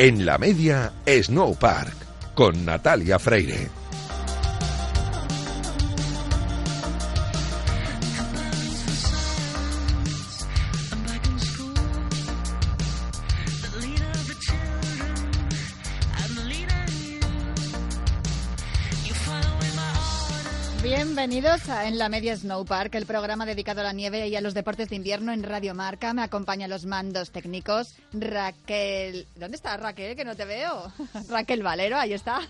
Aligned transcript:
En 0.00 0.24
la 0.24 0.38
media, 0.38 0.92
Snow 1.06 1.56
Park, 1.56 1.92
con 2.36 2.64
Natalia 2.64 3.18
Freire. 3.18 3.77
Bienvenidos 21.38 21.68
a 21.68 21.86
En 21.86 21.98
la 21.98 22.08
Media 22.08 22.36
Snow 22.36 22.64
Park, 22.64 22.96
el 22.96 23.06
programa 23.06 23.46
dedicado 23.46 23.80
a 23.80 23.84
la 23.84 23.92
nieve 23.92 24.26
y 24.26 24.34
a 24.34 24.40
los 24.40 24.54
deportes 24.54 24.88
de 24.88 24.96
invierno 24.96 25.30
en 25.30 25.44
Radio 25.44 25.72
Marca. 25.72 26.12
Me 26.12 26.22
acompañan 26.22 26.68
los 26.68 26.84
mandos 26.84 27.30
técnicos 27.30 27.94
Raquel. 28.12 29.28
¿Dónde 29.36 29.54
está 29.54 29.76
Raquel? 29.76 30.16
Que 30.16 30.24
no 30.24 30.34
te 30.34 30.44
veo. 30.44 30.92
Raquel 31.28 31.62
Valero, 31.62 31.96
ahí 31.96 32.12
está. 32.12 32.40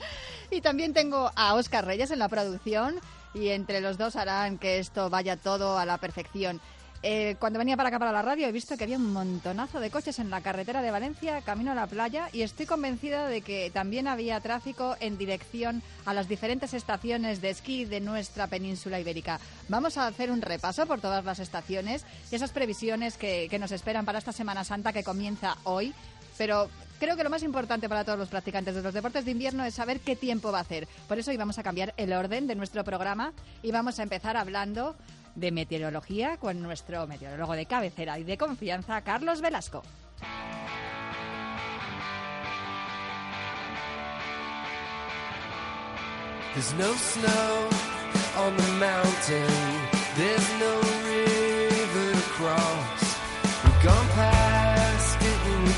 y 0.50 0.60
también 0.60 0.92
tengo 0.92 1.30
a 1.34 1.54
Oscar 1.54 1.86
Reyes 1.86 2.10
en 2.10 2.18
la 2.18 2.28
producción 2.28 2.96
y 3.32 3.48
entre 3.48 3.80
los 3.80 3.96
dos 3.96 4.14
harán 4.14 4.58
que 4.58 4.78
esto 4.78 5.08
vaya 5.08 5.38
todo 5.38 5.78
a 5.78 5.86
la 5.86 5.96
perfección. 5.96 6.60
Eh, 7.06 7.36
cuando 7.38 7.58
venía 7.58 7.76
para 7.76 7.90
acá 7.90 7.98
para 7.98 8.12
la 8.12 8.22
radio 8.22 8.46
he 8.46 8.52
visto 8.52 8.78
que 8.78 8.84
había 8.84 8.96
un 8.96 9.12
montonazo 9.12 9.78
de 9.78 9.90
coches 9.90 10.18
en 10.20 10.30
la 10.30 10.40
carretera 10.40 10.80
de 10.80 10.90
Valencia 10.90 11.42
camino 11.42 11.72
a 11.72 11.74
la 11.74 11.86
playa 11.86 12.30
y 12.32 12.40
estoy 12.40 12.64
convencida 12.64 13.28
de 13.28 13.42
que 13.42 13.70
también 13.70 14.08
había 14.08 14.40
tráfico 14.40 14.96
en 15.00 15.18
dirección 15.18 15.82
a 16.06 16.14
las 16.14 16.28
diferentes 16.28 16.72
estaciones 16.72 17.42
de 17.42 17.50
esquí 17.50 17.84
de 17.84 18.00
nuestra 18.00 18.46
península 18.46 19.00
ibérica. 19.00 19.38
Vamos 19.68 19.98
a 19.98 20.06
hacer 20.06 20.30
un 20.30 20.40
repaso 20.40 20.86
por 20.86 21.02
todas 21.02 21.26
las 21.26 21.40
estaciones 21.40 22.06
y 22.32 22.36
esas 22.36 22.52
previsiones 22.52 23.18
que, 23.18 23.48
que 23.50 23.58
nos 23.58 23.72
esperan 23.72 24.06
para 24.06 24.18
esta 24.18 24.32
Semana 24.32 24.64
Santa 24.64 24.94
que 24.94 25.04
comienza 25.04 25.58
hoy. 25.64 25.92
Pero 26.38 26.70
creo 26.98 27.18
que 27.18 27.24
lo 27.24 27.28
más 27.28 27.42
importante 27.42 27.86
para 27.86 28.04
todos 28.04 28.18
los 28.18 28.30
practicantes 28.30 28.76
de 28.76 28.82
los 28.82 28.94
deportes 28.94 29.26
de 29.26 29.30
invierno 29.30 29.62
es 29.66 29.74
saber 29.74 30.00
qué 30.00 30.16
tiempo 30.16 30.50
va 30.52 30.58
a 30.58 30.62
hacer. 30.62 30.88
Por 31.06 31.18
eso 31.18 31.30
hoy 31.30 31.36
vamos 31.36 31.58
a 31.58 31.62
cambiar 31.62 31.92
el 31.98 32.14
orden 32.14 32.46
de 32.46 32.54
nuestro 32.54 32.82
programa 32.82 33.34
y 33.62 33.72
vamos 33.72 33.98
a 33.98 34.04
empezar 34.04 34.38
hablando 34.38 34.96
de 35.34 35.52
meteorología 35.52 36.36
con 36.36 36.62
nuestro 36.62 37.06
meteorólogo 37.06 37.54
de 37.54 37.66
cabecera 37.66 38.18
y 38.18 38.24
de 38.24 38.38
confianza, 38.38 39.02
Carlos 39.02 39.40
Velasco. 39.40 39.82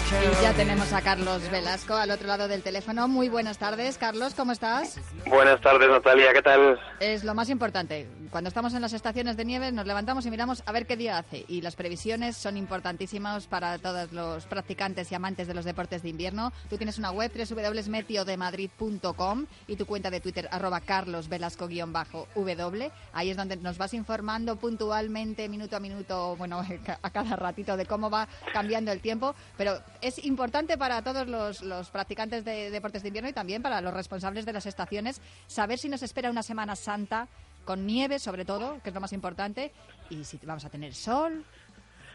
Y 0.07 0.43
ya 0.43 0.53
tenemos 0.53 0.93
a 0.93 1.03
Carlos 1.03 1.51
Velasco 1.51 1.95
al 1.95 2.13
otro 2.13 2.29
lado 2.29 2.47
del 2.47 2.63
teléfono. 2.63 3.09
Muy 3.09 3.29
buenas 3.29 3.59
tardes, 3.59 3.99
Carlos, 3.99 4.35
¿cómo 4.35 4.53
estás? 4.53 5.01
Buenas 5.27 5.61
tardes, 5.61 5.91
Natalia, 5.91 6.33
¿qué 6.33 6.43
tal? 6.43 6.79
Es 7.01 7.25
lo 7.25 7.35
más 7.35 7.51
importante. 7.51 8.09
Cuando 8.31 8.47
estamos 8.49 8.73
en 8.75 8.83
las 8.83 8.93
estaciones 8.93 9.37
de 9.37 9.45
nieve 9.45 9.73
nos 9.73 9.85
levantamos 9.85 10.25
y 10.27 10.31
miramos 10.31 10.63
a 10.65 10.71
ver 10.73 10.87
qué 10.87 10.97
día 10.97 11.19
hace. 11.19 11.45
Y 11.49 11.61
las 11.61 11.75
previsiones 11.75 12.37
son 12.37 12.57
importantísimas 12.57 13.49
para 13.49 13.79
todos 13.79 14.13
los 14.13 14.47
practicantes 14.47 15.11
y 15.11 15.17
amantes 15.17 15.49
de 15.49 15.55
los 15.55 15.65
deportes 15.65 16.03
de 16.03 16.11
invierno. 16.11 16.53
Tú 16.71 16.77
tienes 16.77 16.99
una 16.99 17.11
web 17.11 17.33
www.metiodemadrid.com 17.35 19.47
y 19.67 19.75
tu 19.75 19.87
cuenta 19.87 20.11
de 20.11 20.21
Twitter 20.21 20.49
arroba 20.53 20.83
carlosvelasco-w. 20.83 22.93
Ahí 23.13 23.31
es 23.31 23.37
donde 23.37 23.57
nos 23.57 23.77
vas 23.77 23.93
informando 23.95 24.55
puntualmente, 24.57 25.49
minuto 25.49 25.75
a 25.77 25.81
minuto, 25.81 26.37
bueno, 26.37 26.63
a 27.03 27.11
cada 27.11 27.35
ratito 27.35 27.77
de 27.77 27.87
cómo 27.87 28.09
va 28.09 28.29
cambiando 28.53 28.93
el 28.93 29.01
tiempo. 29.01 29.35
Pero 29.57 29.81
es 30.01 30.25
importante 30.25 30.79
para 30.79 31.03
todos 31.03 31.27
los, 31.27 31.91
practicantes 31.91 32.45
de 32.45 32.71
deportes 32.71 33.03
de 33.03 33.09
invierno 33.09 33.31
y 33.31 33.33
también 33.33 33.63
para 33.63 33.81
los 33.81 33.95
responsables 33.95 34.47
de 34.47 34.53
las 34.53 34.67
estaciones 34.67 35.21
saber 35.47 35.79
si 35.79 35.89
nos 35.89 36.03
espera 36.03 36.31
una 36.31 36.43
Semana 36.43 36.77
Santa 36.77 37.29
con 37.65 37.87
nieve, 37.87 38.19
sobre 38.19 38.45
todo, 38.45 38.81
que 38.83 38.91
es 38.91 38.95
lo 38.95 39.01
más 39.01 39.13
importante, 39.13 39.73
y 40.09 40.25
si 40.25 40.39
vamos 40.45 40.65
a 40.65 40.71
tener 40.71 40.95
sol. 40.95 41.45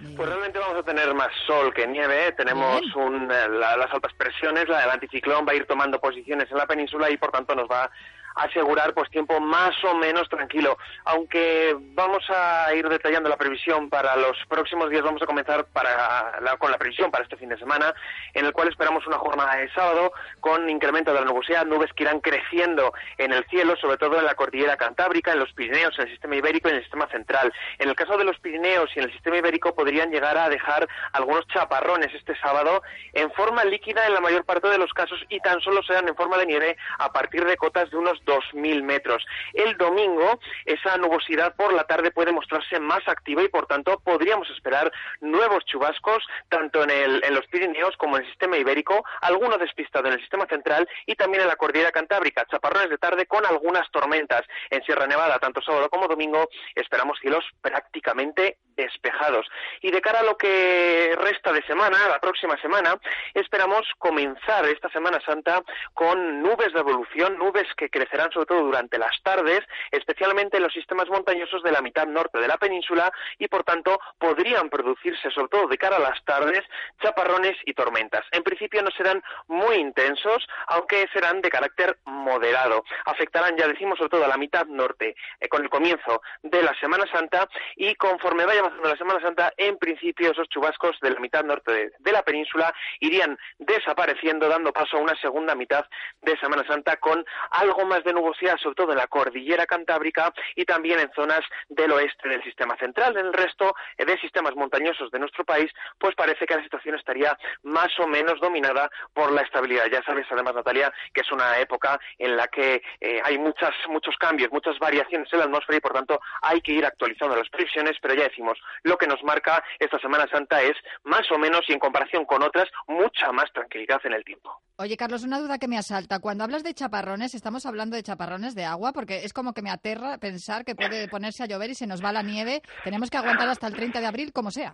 Eh, 0.01 0.13
pues 0.15 0.29
realmente 0.29 0.57
vamos 0.57 0.77
a 0.77 0.83
tener 0.83 1.13
más 1.13 1.29
sol 1.45 1.73
que 1.73 1.85
nieve. 1.85 2.27
¿eh? 2.27 2.31
Tenemos 2.31 2.81
eh, 2.81 3.49
las 3.49 3.93
altas 3.93 4.13
presiones, 4.13 4.67
la 4.67 4.81
del 4.81 4.89
anticiclón 4.91 5.45
va 5.45 5.51
a 5.51 5.55
ir 5.55 5.65
tomando 5.67 5.99
posiciones 5.99 6.49
en 6.49 6.57
la 6.57 6.65
península 6.65 7.09
y 7.09 7.17
por 7.17 7.31
tanto 7.31 7.53
nos 7.53 7.69
va 7.69 7.91
asegurar 8.35 8.93
pues 8.93 9.09
tiempo 9.09 9.39
más 9.39 9.71
o 9.83 9.95
menos 9.95 10.27
tranquilo. 10.29 10.77
Aunque 11.05 11.75
vamos 11.93 12.23
a 12.29 12.73
ir 12.73 12.87
detallando 12.87 13.29
la 13.29 13.37
previsión 13.37 13.89
para 13.89 14.15
los 14.15 14.37
próximos 14.47 14.89
días, 14.89 15.03
vamos 15.03 15.21
a 15.21 15.25
comenzar 15.25 15.65
para 15.65 16.31
con 16.59 16.71
la 16.71 16.77
previsión 16.77 17.11
para 17.11 17.23
este 17.23 17.37
fin 17.37 17.49
de 17.49 17.57
semana, 17.57 17.93
en 18.33 18.45
el 18.45 18.53
cual 18.53 18.67
esperamos 18.67 19.05
una 19.07 19.17
jornada 19.17 19.55
de 19.55 19.71
sábado 19.73 20.11
con 20.39 20.69
incremento 20.69 21.13
de 21.13 21.19
la 21.19 21.25
nubosidad, 21.25 21.65
nubes 21.65 21.91
que 21.93 22.03
irán 22.03 22.19
creciendo 22.19 22.93
en 23.17 23.31
el 23.33 23.45
cielo, 23.45 23.75
sobre 23.77 23.97
todo 23.97 24.19
en 24.19 24.25
la 24.25 24.35
cordillera 24.35 24.77
cantábrica, 24.77 25.31
en 25.31 25.39
los 25.39 25.51
Pirineos, 25.53 25.97
en 25.97 26.05
el 26.05 26.11
sistema 26.11 26.35
ibérico 26.35 26.67
y 26.67 26.71
en 26.71 26.77
el 26.77 26.83
sistema 26.83 27.07
central. 27.07 27.53
En 27.79 27.89
el 27.89 27.95
caso 27.95 28.17
de 28.17 28.23
los 28.23 28.37
Pirineos 28.39 28.89
y 28.95 28.99
en 28.99 29.05
el 29.05 29.11
sistema 29.11 29.37
ibérico 29.37 29.73
podrían 29.73 30.11
llegar 30.11 30.37
a 30.37 30.49
dejar 30.49 30.87
algunos 31.13 31.47
chaparrones 31.47 32.13
este 32.13 32.35
sábado 32.39 32.81
en 33.13 33.31
forma 33.31 33.63
líquida 33.63 34.05
en 34.05 34.13
la 34.13 34.21
mayor 34.21 34.45
parte 34.45 34.67
de 34.67 34.77
los 34.77 34.91
casos 34.93 35.23
y 35.29 35.39
tan 35.39 35.59
solo 35.61 35.81
sean 35.83 36.07
en 36.07 36.15
forma 36.15 36.37
de 36.37 36.45
nieve 36.45 36.77
a 36.97 37.11
partir 37.11 37.45
de 37.45 37.57
cotas 37.57 37.89
de 37.89 37.97
unos 37.97 38.20
2.000 38.25 38.83
metros. 38.83 39.25
El 39.53 39.77
domingo 39.77 40.39
esa 40.65 40.97
nubosidad 40.97 41.55
por 41.55 41.73
la 41.73 41.83
tarde 41.85 42.11
puede 42.11 42.31
mostrarse 42.31 42.79
más 42.79 43.07
activa 43.07 43.43
y 43.43 43.49
por 43.49 43.67
tanto 43.67 43.99
podríamos 43.99 44.49
esperar 44.49 44.91
nuevos 45.19 45.65
chubascos 45.65 46.23
tanto 46.49 46.83
en, 46.83 47.33
los 47.33 47.45
Pirineos 47.47 47.95
como 47.97 48.17
en 48.17 48.23
el 48.23 48.29
sistema 48.29 48.57
ibérico, 48.57 49.03
alguno 49.21 49.57
despistado 49.57 50.07
en 50.07 50.13
el 50.13 50.19
sistema 50.19 50.45
central 50.47 50.87
y 51.05 51.15
también 51.15 51.41
en 51.43 51.47
la 51.47 51.55
cordillera 51.55 51.91
cantábrica, 51.91 52.45
chaparrones 52.49 52.89
de 52.89 52.97
tarde 52.97 53.25
con 53.25 53.45
algunas 53.45 53.89
tormentas. 53.91 54.41
En 54.69 54.83
Sierra 54.83 55.07
Nevada, 55.07 55.39
tanto 55.39 55.61
sábado 55.61 55.89
como 55.89 56.07
domingo, 56.07 56.47
esperamos 56.75 57.19
cielos 57.19 57.45
prácticamente 57.61 58.57
despejados. 58.75 59.47
Y 59.81 59.91
de 59.91 60.01
cara 60.01 60.19
a 60.19 60.23
lo 60.23 60.37
que 60.37 61.15
resta 61.17 61.51
de 61.51 61.63
semana, 61.63 61.97
la 62.07 62.19
próxima 62.19 62.57
semana, 62.61 62.95
esperamos 63.33 63.87
comenzar 63.97 64.65
esta 64.65 64.89
Semana 64.89 65.19
Santa 65.25 65.61
con 65.93 66.41
nubes 66.41 66.73
de 66.73 66.79
evolución, 66.79 67.37
nubes 67.37 67.67
que 67.75 67.89
crecerán 67.89 68.31
sobre 68.31 68.47
todo 68.47 68.63
durante 68.63 68.97
las 68.97 69.21
tardes, 69.23 69.61
especialmente 69.91 70.57
en 70.57 70.63
los 70.63 70.73
sistemas 70.73 71.07
montañosos 71.09 71.63
de 71.63 71.71
la 71.71 71.81
mitad 71.81 72.07
norte 72.07 72.39
de 72.39 72.47
la 72.47 72.57
península 72.57 73.11
y 73.37 73.47
por 73.47 73.63
tanto 73.63 73.99
podrían 74.17 74.69
producirse 74.69 75.29
sobre 75.31 75.49
todo 75.49 75.67
de 75.67 75.77
cara 75.77 75.97
a 75.97 75.99
las 75.99 76.23
tardes 76.23 76.61
chaparrones 77.01 77.57
y 77.65 77.73
tormentas. 77.73 78.25
En 78.31 78.43
principio 78.43 78.81
no 78.81 78.91
serán 78.91 79.23
muy 79.47 79.75
intensos, 79.75 80.47
aunque 80.67 81.07
serán 81.13 81.41
de 81.41 81.49
carácter 81.49 81.97
moderado. 82.05 82.83
Afectarán, 83.05 83.57
ya 83.57 83.67
decimos, 83.67 83.97
sobre 83.97 84.09
todo 84.09 84.25
a 84.25 84.27
la 84.27 84.37
mitad 84.37 84.65
norte 84.65 85.15
eh, 85.39 85.47
con 85.47 85.63
el 85.63 85.69
comienzo 85.69 86.21
de 86.41 86.61
la 86.61 86.73
Semana 86.79 87.05
Santa 87.11 87.47
y 87.75 87.95
conforme 87.95 88.45
vaya 88.45 88.60
avanzando 88.61 88.89
la 88.89 88.97
Semana 88.97 89.21
Santa, 89.21 89.53
en 89.57 89.77
principio 89.77 90.31
esos 90.31 90.47
chubascos 90.49 90.97
de 91.01 91.11
la 91.11 91.19
mitad 91.19 91.43
norte 91.43 91.91
de, 91.97 92.11
la 92.11 92.23
península 92.23 92.73
irían 92.99 93.37
desapareciendo, 93.59 94.47
dando 94.47 94.73
paso 94.73 94.97
a 94.97 94.99
una 94.99 95.15
segunda 95.15 95.55
mitad 95.55 95.85
de 96.21 96.37
Semana 96.37 96.65
Santa 96.67 96.97
con 96.97 97.25
algo 97.51 97.85
más 97.85 98.03
de 98.03 98.13
nubosidad, 98.13 98.57
sobre 98.57 98.75
todo 98.75 98.91
en 98.91 98.97
la 98.97 99.07
cordillera 99.07 99.65
cantábrica 99.65 100.33
y 100.55 100.65
también 100.65 100.99
en 100.99 101.11
zonas 101.13 101.41
del 101.69 101.91
oeste 101.91 102.29
del 102.29 102.43
sistema 102.43 102.75
central. 102.77 103.17
En 103.17 103.27
el 103.27 103.33
resto 103.33 103.73
de 103.97 104.17
sistemas 104.19 104.55
montañosos 104.55 105.09
de 105.11 105.19
nuestro 105.19 105.43
país, 105.45 105.71
pues 105.97 106.15
parece 106.15 106.45
que 106.45 106.55
la 106.55 106.63
situación 106.63 106.95
estaría 106.95 107.37
más 107.63 107.97
o 107.99 108.07
menos 108.07 108.39
dominada 108.39 108.89
por 109.13 109.31
la 109.31 109.41
estabilidad. 109.41 109.85
Ya 109.91 110.03
sabes, 110.03 110.25
además, 110.29 110.55
Natalia, 110.55 110.93
que 111.13 111.21
es 111.21 111.31
una 111.31 111.59
época 111.59 111.99
en 112.17 112.35
la 112.35 112.47
que 112.47 112.81
eh, 112.99 113.21
hay 113.23 113.37
muchas, 113.37 113.71
muchos 113.87 114.15
cambios, 114.17 114.51
muchas 114.51 114.77
variaciones 114.79 115.31
en 115.31 115.39
la 115.39 115.45
atmósfera 115.45 115.77
y, 115.77 115.81
por 115.81 115.93
tanto, 115.93 116.19
hay 116.41 116.61
que 116.61 116.73
ir 116.73 116.85
actualizando 116.85 117.35
las 117.35 117.49
previsiones, 117.49 117.97
pero 118.01 118.13
ya 118.15 118.23
decimos, 118.23 118.50
lo 118.83 118.97
que 118.97 119.07
nos 119.07 119.23
marca 119.23 119.63
esta 119.79 119.99
Semana 119.99 120.27
Santa 120.31 120.61
es 120.61 120.75
más 121.03 121.29
o 121.31 121.37
menos 121.37 121.61
y 121.67 121.73
en 121.73 121.79
comparación 121.79 122.25
con 122.25 122.43
otras, 122.43 122.67
mucha 122.87 123.31
más 123.31 123.51
tranquilidad 123.53 123.99
en 124.03 124.13
el 124.13 124.23
tiempo. 124.23 124.61
Oye, 124.77 124.97
Carlos, 124.97 125.23
una 125.23 125.39
duda 125.39 125.59
que 125.59 125.67
me 125.67 125.77
asalta. 125.77 126.19
Cuando 126.19 126.43
hablas 126.43 126.63
de 126.63 126.73
chaparrones, 126.73 127.35
¿estamos 127.35 127.65
hablando 127.65 127.95
de 127.95 128.03
chaparrones 128.03 128.55
de 128.55 128.65
agua? 128.65 128.93
Porque 128.93 129.23
es 129.23 129.33
como 129.33 129.53
que 129.53 129.61
me 129.61 129.69
aterra 129.69 130.17
pensar 130.17 130.65
que 130.65 130.75
puede 130.75 131.07
ponerse 131.07 131.43
a 131.43 131.45
llover 131.45 131.69
y 131.69 131.75
se 131.75 131.87
nos 131.87 132.03
va 132.03 132.11
la 132.11 132.23
nieve. 132.23 132.61
Tenemos 132.83 133.09
que 133.09 133.17
aguantar 133.17 133.47
hasta 133.47 133.67
el 133.67 133.75
30 133.75 133.99
de 133.99 134.07
abril, 134.07 134.33
como 134.33 134.49
sea. 134.49 134.73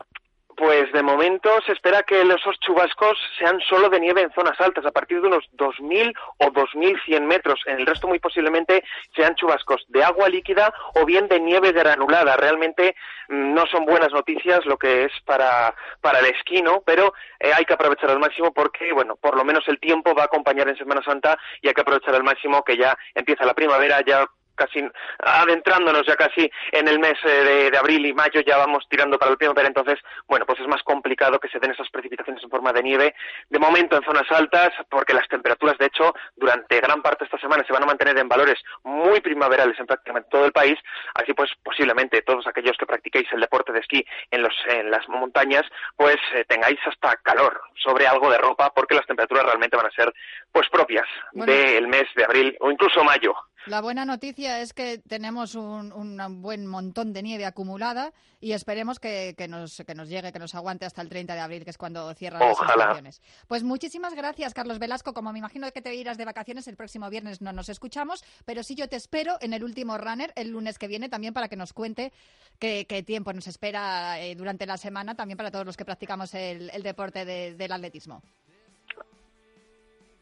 Pues 0.57 0.92
de 0.92 1.04
momento 1.04 1.51
se 1.68 1.74
espera 1.74 2.01
que 2.01 2.19
esos 2.19 2.59
chubascos 2.62 3.15
sean 3.38 3.59
solo 3.69 3.89
de 3.89 4.00
nieve 4.00 4.24
en 4.24 4.33
zonas 4.33 4.59
altas, 4.59 4.83
a 4.88 4.92
partir 4.92 5.21
de 5.21 5.27
unos 5.27 5.48
2.000 5.56 6.12
o 6.39 6.45
2.100 6.48 7.21
metros. 7.21 7.62
En 7.68 7.77
el 7.77 7.86
resto, 7.86 8.07
muy 8.07 8.18
posiblemente, 8.18 8.83
sean 9.15 9.36
chubascos 9.36 9.86
de 9.89 10.04
agua 10.04 10.27
líquida 10.30 10.74
o 10.95 11.06
bien 11.06 11.27
de 11.27 11.39
nieve 11.39 11.74
granulada. 11.74 12.36
Realmente 12.38 12.95
mm, 13.30 13.54
no 13.54 13.68
son 13.68 13.86
buenas 13.86 14.12
noticias 14.12 14.65
lo 14.65 14.80
que 14.80 15.04
es 15.04 15.12
para, 15.25 15.75
para 16.01 16.21
el 16.21 16.25
esquí, 16.25 16.63
¿no? 16.63 16.81
Pero 16.81 17.13
eh, 17.39 17.51
hay 17.56 17.63
que 17.63 17.74
aprovechar 17.74 18.09
al 18.09 18.19
máximo 18.19 18.51
porque, 18.51 18.92
bueno, 18.94 19.15
por 19.15 19.38
lo 19.38 19.45
menos 19.45 19.63
el 19.68 19.80
tiempo 19.80 20.15
va 20.15 20.24
a 20.24 20.25
acompañar 20.25 20.68
en 20.68 20.77
Semana 20.77 21.04
Santa 21.04 21.38
y 21.62 21.68
hay 21.68 21.75
que 21.75 21.81
aprovechar 21.81 22.15
al 22.15 22.24
máximo 22.24 22.63
que 22.63 22.77
ya 22.77 22.98
empieza 23.13 23.45
la 23.45 23.54
primavera, 23.54 24.01
ya 24.04 24.25
casi 24.57 24.83
adentrándonos 25.19 26.06
ya 26.06 26.15
casi 26.15 26.50
en 26.71 26.88
el 26.88 27.00
mes 27.00 27.15
de, 27.24 27.71
de, 27.71 27.77
abril 27.77 28.06
y 28.06 28.13
mayo, 28.13 28.42
ya 28.42 28.57
vamos 28.57 28.86
tirando 28.89 29.18
para 29.18 29.31
el 29.31 29.38
primavera, 29.38 29.68
entonces, 29.68 30.00
bueno, 30.27 30.45
pues 30.45 30.59
es 30.59 30.68
más 30.68 30.83
complicado 30.83 31.39
que 31.39 31.48
se 31.48 31.59
den 31.59 31.71
esas 31.71 31.89
precipitaciones 31.89 32.44
en 32.44 32.50
forma 32.50 32.74
de 32.74 32.83
nieve, 32.83 33.15
de 33.50 33.59
momento 33.59 33.95
en 33.95 34.04
zonas 34.04 34.30
altas, 34.31 34.71
porque 34.89 35.13
las 35.13 35.27
temperaturas, 35.27 35.77
de 35.77 35.86
hecho, 35.86 36.13
durante 36.36 36.81
gran 36.81 37.01
parte 37.01 37.24
de 37.24 37.25
esta 37.25 37.39
semana 37.39 37.63
se 37.65 37.74
van 37.74 37.83
a 37.83 37.88
mantener 37.88 38.18
en 38.18 38.27
valores 38.27 38.59
muy 38.83 39.21
primaverales 39.21 39.80
en 39.80 39.86
prácticamente 39.86 40.30
todo 40.30 40.45
el 40.45 40.51
país, 40.51 40.77
así 41.13 41.33
pues 41.33 41.51
posiblemente 41.63 42.21
todos 42.24 42.45
aquellos 42.48 42.75
que 42.77 42.86
practiquéis 42.86 43.27
el 43.31 43.42
deporte 43.42 43.71
de 43.71 43.80
esquí 43.80 44.04
en, 44.31 44.42
los, 44.42 44.54
en 44.68 44.89
las 44.92 45.07
montañas, 45.07 45.63
pues 45.95 46.18
eh, 46.33 46.45
tengáis 46.48 46.80
hasta 46.86 47.15
calor 47.18 47.62
sobre 47.75 48.07
algo 48.07 48.30
de 48.31 48.38
ropa, 48.38 48.71
porque 48.74 48.95
las 48.95 49.06
temperaturas 49.06 49.45
realmente 49.45 49.77
van 49.77 49.88
a 49.88 49.92
ser 49.92 50.12
pues 50.51 50.68
propias 50.69 51.06
del 51.33 51.88
mes 51.88 52.06
de 52.15 52.24
abril 52.24 52.57
o 52.59 52.71
incluso 52.71 53.04
mayo. 53.04 53.36
La 53.68 53.81
buena 53.81 54.06
noticia 54.06 54.62
es 54.62 54.74
que 54.74 55.00
tenemos 55.00 55.54
un, 55.56 56.42
buen 56.42 56.66
montón 56.66 57.12
de 57.12 57.22
nieve 57.22 57.46
acumulada 57.46 58.14
y 58.40 58.54
esperemos 58.54 59.00
que, 59.00 59.36
nos, 59.50 59.84
que 59.86 59.94
nos 59.94 60.08
llegue, 60.08 60.31
que 60.31 60.40
nos 60.40 60.56
aguante 60.56 60.86
hasta 60.86 61.02
el 61.02 61.10
30 61.10 61.34
de 61.34 61.40
abril, 61.42 61.64
que 61.66 61.72
es 61.72 61.78
cuando 61.78 62.14
cierran 62.14 62.40
las 62.40 62.58
estaciones. 62.60 63.22
Pues 63.48 63.64
muchísimas 63.64 64.16
gracias, 64.16 64.54
Carlos 64.54 64.80
Velasco. 64.80 65.14
Como 65.14 65.34
me 65.34 65.40
imagino 65.40 65.69
que 65.72 65.81
te 65.81 65.94
irás 65.96 66.18
de 66.18 66.24
vacaciones, 66.24 66.68
el 66.68 66.78
próximo 66.78 67.10
viernes 67.10 67.42
no 67.42 67.52
nos 67.52 67.68
escuchamos, 67.68 68.24
pero 68.46 68.64
sí 68.64 68.74
yo 68.75 68.88
te 68.88 68.96
espero 68.96 69.38
en 69.42 69.54
el 69.54 69.64
último 69.64 69.98
runner 69.98 70.31
el 70.36 70.50
lunes 70.50 70.80
que 70.80 70.88
viene 70.88 71.10
también 71.10 71.34
para 71.34 71.50
que 71.50 71.58
nos 71.58 71.74
cuente 71.74 72.14
qué, 72.60 72.86
tiempo 73.06 73.34
nos 73.34 73.48
espera 73.48 74.22
eh, 74.22 74.36
durante 74.36 74.66
la 74.66 74.78
semana, 74.78 75.16
también 75.16 75.38
para 75.38 75.52
todos 75.52 75.66
los 75.66 75.75
que 75.75 75.86
practicamos 75.86 76.34
el, 76.34 76.72
deporte 76.84 77.25
del 77.25 77.72
atletismo. 77.72 78.22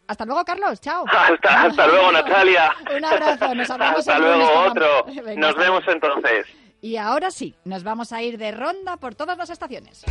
Hasta 0.08 0.26
luego, 0.26 0.44
Carlos. 0.46 0.80
Chao. 0.82 1.06
Hasta, 1.42 1.88
luego, 1.88 2.12
Natalia. 2.12 2.72
Un 2.96 3.06
abrazo. 3.06 3.56
Nos 3.56 3.70
Hasta 3.70 4.20
luego, 4.20 4.50
otro. 4.68 5.06
nos 5.38 5.56
vemos 5.56 5.84
entonces. 5.88 6.46
Y 6.82 6.98
ahora 6.98 7.32
sí, 7.32 7.56
nos 7.64 7.84
vamos 7.84 8.12
a 8.12 8.22
ir 8.22 8.38
de 8.38 8.52
ronda 8.52 8.98
por 8.98 9.16
todas 9.16 9.38
las 9.38 9.50
estaciones. 9.50 10.06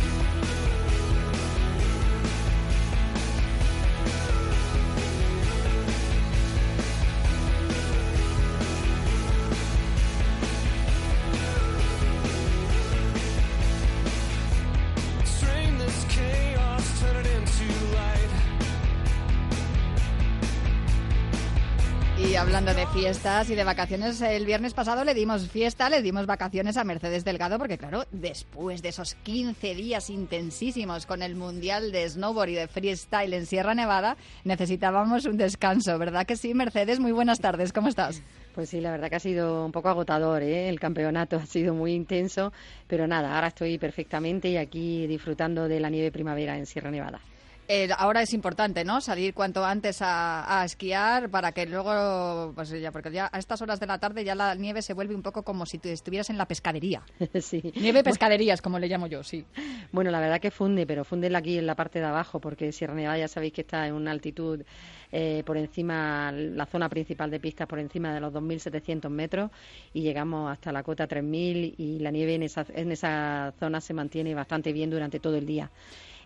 Fiestas 23.05 23.51
y 23.51 23.55
de 23.55 23.63
vacaciones, 23.63 24.19
el 24.21 24.47
viernes 24.47 24.73
pasado 24.73 25.03
le 25.03 25.13
dimos 25.13 25.47
fiesta, 25.47 25.91
le 25.91 26.01
dimos 26.01 26.25
vacaciones 26.25 26.75
a 26.75 26.83
Mercedes 26.83 27.23
Delgado, 27.23 27.59
porque 27.59 27.77
claro, 27.77 28.05
después 28.11 28.81
de 28.81 28.89
esos 28.89 29.13
15 29.13 29.75
días 29.75 30.09
intensísimos 30.09 31.05
con 31.05 31.21
el 31.21 31.35
Mundial 31.35 31.91
de 31.91 32.09
Snowboard 32.09 32.49
y 32.49 32.55
de 32.55 32.67
Freestyle 32.67 33.35
en 33.35 33.45
Sierra 33.45 33.75
Nevada, 33.75 34.17
necesitábamos 34.43 35.25
un 35.25 35.37
descanso, 35.37 35.99
¿verdad 35.99 36.25
que 36.25 36.35
sí, 36.35 36.55
Mercedes? 36.55 36.99
Muy 36.99 37.11
buenas 37.11 37.39
tardes, 37.39 37.71
¿cómo 37.73 37.89
estás? 37.89 38.23
Pues 38.55 38.69
sí, 38.69 38.81
la 38.81 38.89
verdad 38.89 39.11
que 39.11 39.17
ha 39.17 39.19
sido 39.19 39.63
un 39.63 39.71
poco 39.71 39.89
agotador, 39.89 40.41
¿eh? 40.41 40.67
el 40.67 40.79
campeonato 40.79 41.35
ha 41.43 41.45
sido 41.45 41.75
muy 41.75 41.93
intenso, 41.93 42.53
pero 42.87 43.05
nada, 43.05 43.35
ahora 43.35 43.49
estoy 43.49 43.77
perfectamente 43.77 44.49
y 44.49 44.57
aquí 44.57 45.05
disfrutando 45.05 45.67
de 45.67 45.79
la 45.79 45.91
nieve 45.91 46.11
primavera 46.11 46.57
en 46.57 46.65
Sierra 46.65 46.89
Nevada. 46.89 47.21
Eh, 47.67 47.89
ahora 47.97 48.21
es 48.21 48.33
importante, 48.33 48.83
¿no? 48.83 49.01
Salir 49.01 49.33
cuanto 49.33 49.65
antes 49.65 49.97
a, 50.01 50.63
esquiar 50.65 51.29
para 51.29 51.51
que 51.51 51.65
luego, 51.65 52.53
pues 52.53 52.69
ya, 52.69 52.91
porque 52.91 53.11
ya 53.11 53.29
a 53.31 53.39
estas 53.39 53.61
horas 53.61 53.79
de 53.79 53.87
la 53.87 53.99
tarde 53.99 54.23
ya 54.23 54.35
la 54.35 54.55
nieve 54.55 54.81
se 54.81 54.93
vuelve 54.93 55.15
un 55.15 55.21
poco 55.21 55.43
como 55.43 55.65
si 55.65 55.79
tú 55.79 55.89
estuvieras 55.89 56.29
en 56.29 56.37
la 56.37 56.47
pescadería. 56.47 57.01
sí. 57.41 57.73
Nieve 57.75 58.03
pescaderías, 58.03 58.61
como 58.61 58.77
le 58.77 58.87
llamo 58.87 59.07
yo, 59.07 59.23
sí. 59.23 59.45
Bueno, 59.91 60.11
la 60.11 60.19
verdad 60.19 60.39
que 60.39 60.51
funde, 60.51 60.85
pero 60.85 61.03
funde 61.03 61.35
aquí 61.35 61.57
en 61.57 61.65
la 61.65 61.75
parte 61.75 61.99
de 61.99 62.05
abajo, 62.05 62.39
porque 62.39 62.71
Sierra 62.71 62.93
Nevada 62.93 63.17
ya 63.17 63.27
sabéis 63.27 63.53
que 63.53 63.61
está 63.61 63.87
en 63.87 63.93
una 63.93 64.11
altitud 64.11 64.63
eh, 65.11 65.43
por 65.45 65.57
encima, 65.57 66.31
la 66.31 66.65
zona 66.65 66.89
principal 66.89 67.31
de 67.31 67.39
pistas 67.39 67.67
por 67.67 67.79
encima 67.79 68.13
de 68.13 68.19
los 68.19 68.33
2.700 68.33 69.09
metros 69.09 69.51
y 69.93 70.01
llegamos 70.01 70.51
hasta 70.51 70.71
la 70.71 70.83
cota 70.83 71.07
3.000 71.07 71.75
y 71.77 71.99
la 71.99 72.11
nieve 72.11 72.35
en 72.35 72.43
esa, 72.43 72.65
en 72.73 72.91
esa 72.91 73.53
zona 73.59 73.81
se 73.81 73.93
mantiene 73.93 74.35
bastante 74.35 74.73
bien 74.73 74.89
durante 74.89 75.19
todo 75.19 75.35
el 75.35 75.45
día. 75.45 75.71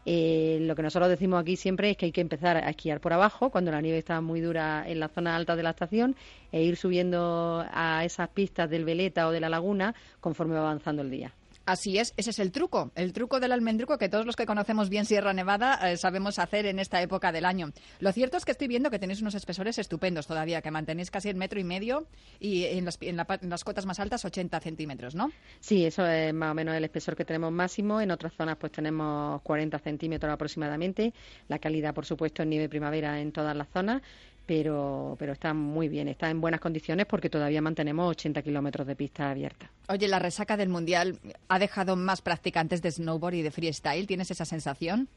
Eh, 0.06 0.60
lo 0.62 0.76
que 0.76 0.82
nosotros 0.82 1.10
decimos 1.10 1.42
aquí 1.42 1.56
siempre 1.56 1.92
es 1.92 1.98
que 1.98 2.06
hay 2.06 2.12
que 2.12 2.22
empezar 2.22 2.58
a 2.58 2.70
esquiar 2.70 3.00
por 3.02 3.14
abajo 3.14 3.50
cuando 3.50 3.72
la 3.72 3.82
nieve 3.82 3.98
está 3.98 4.22
muy 4.22 4.42
dura 4.42 4.84
en 4.88 5.00
la 5.00 5.10
zona 5.10 5.36
alta 5.36 5.56
de 5.56 5.64
la 5.64 5.72
estación 5.72 6.16
e 6.52 6.64
ir 6.64 6.78
subiendo 6.78 7.66
a 7.72 8.04
esas 8.06 8.30
pistas 8.30 8.70
del 8.70 8.86
Veleta 8.86 9.28
o 9.28 9.32
de 9.32 9.40
la 9.40 9.50
laguna 9.50 9.94
conforme 10.20 10.56
va 10.56 10.62
avanzando 10.62 11.02
el 11.02 11.12
día. 11.12 11.34
Así 11.70 12.00
es, 12.00 12.16
ese 12.18 12.32
es 12.32 12.40
el 12.40 12.52
truco, 12.52 12.92
el 12.96 13.14
truco 13.14 13.40
del 13.40 13.52
almendruco 13.52 14.00
que 14.00 14.10
todos 14.10 14.26
los 14.26 14.36
que 14.36 14.48
conocemos 14.48 14.90
bien 14.90 15.06
Sierra 15.06 15.34
Nevada 15.34 15.92
eh, 15.92 15.98
sabemos 15.98 16.40
hacer 16.40 16.66
en 16.66 16.80
esta 16.80 17.00
época 17.00 17.32
del 17.32 17.46
año. 17.46 17.70
Lo 18.00 18.12
cierto 18.12 18.38
es 18.38 18.46
que 18.46 18.54
estoy 18.54 18.68
viendo 18.68 18.90
que 18.90 18.98
tenéis 18.98 19.22
unos 19.22 19.36
espesores 19.36 19.78
estupendos 19.78 20.26
todavía, 20.26 20.64
que 20.64 20.72
mantenéis 20.72 21.12
casi 21.12 21.30
el 21.30 21.36
metro 21.36 21.60
y 21.60 21.64
medio 21.64 22.08
y 22.40 22.64
en 22.64 22.86
las, 22.86 22.98
en, 23.02 23.18
las 23.18 23.64
cotas 23.64 23.86
más 23.86 24.00
altas 24.00 24.26
80 24.26 24.60
centímetros, 24.62 25.14
¿no? 25.14 25.32
Sí, 25.60 25.86
eso 25.86 26.08
es 26.08 26.34
más 26.34 26.54
o 26.54 26.56
menos 26.56 26.74
el 26.74 26.86
espesor 26.86 27.16
que 27.16 27.24
tenemos 27.24 27.52
máximo. 27.52 28.02
En 28.02 28.10
otras 28.10 28.34
zonas 28.34 28.58
pues 28.58 28.72
tenemos 28.72 29.40
40 29.44 29.78
centímetros 29.78 30.34
aproximadamente. 30.34 31.14
La 31.50 31.60
calidad, 31.60 31.94
por 31.94 32.08
supuesto, 32.08 32.42
en 32.42 32.50
nieve 32.50 32.68
primavera 32.68 33.22
en 33.22 33.32
todas 33.32 33.56
las 33.56 33.70
zonas 33.70 34.02
pero, 34.50 35.16
pero 35.20 35.34
está 35.34 35.54
muy 35.54 35.90
bien, 35.90 36.08
está 36.08 36.28
en 36.32 36.42
buenas 36.42 36.60
condiciones 36.60 37.06
porque 37.06 37.30
todavía 37.30 37.62
mantenemos 37.62 38.10
80 38.10 38.42
kilómetros 38.42 38.88
de 38.88 38.96
pista 38.96 39.30
abierta. 39.30 39.70
Oye, 39.90 40.08
la 40.08 40.18
resaca 40.18 40.58
del 40.58 40.70
Mundial 40.70 41.20
ha 41.50 41.60
dejado 41.60 41.96
más 41.96 42.24
practicantes 42.24 42.82
de 42.82 42.90
snowboard 42.90 43.36
y 43.36 43.42
de 43.44 43.52
freestyle, 43.52 44.08
¿tienes 44.08 44.32
esa 44.32 44.46
sensación? 44.46 45.08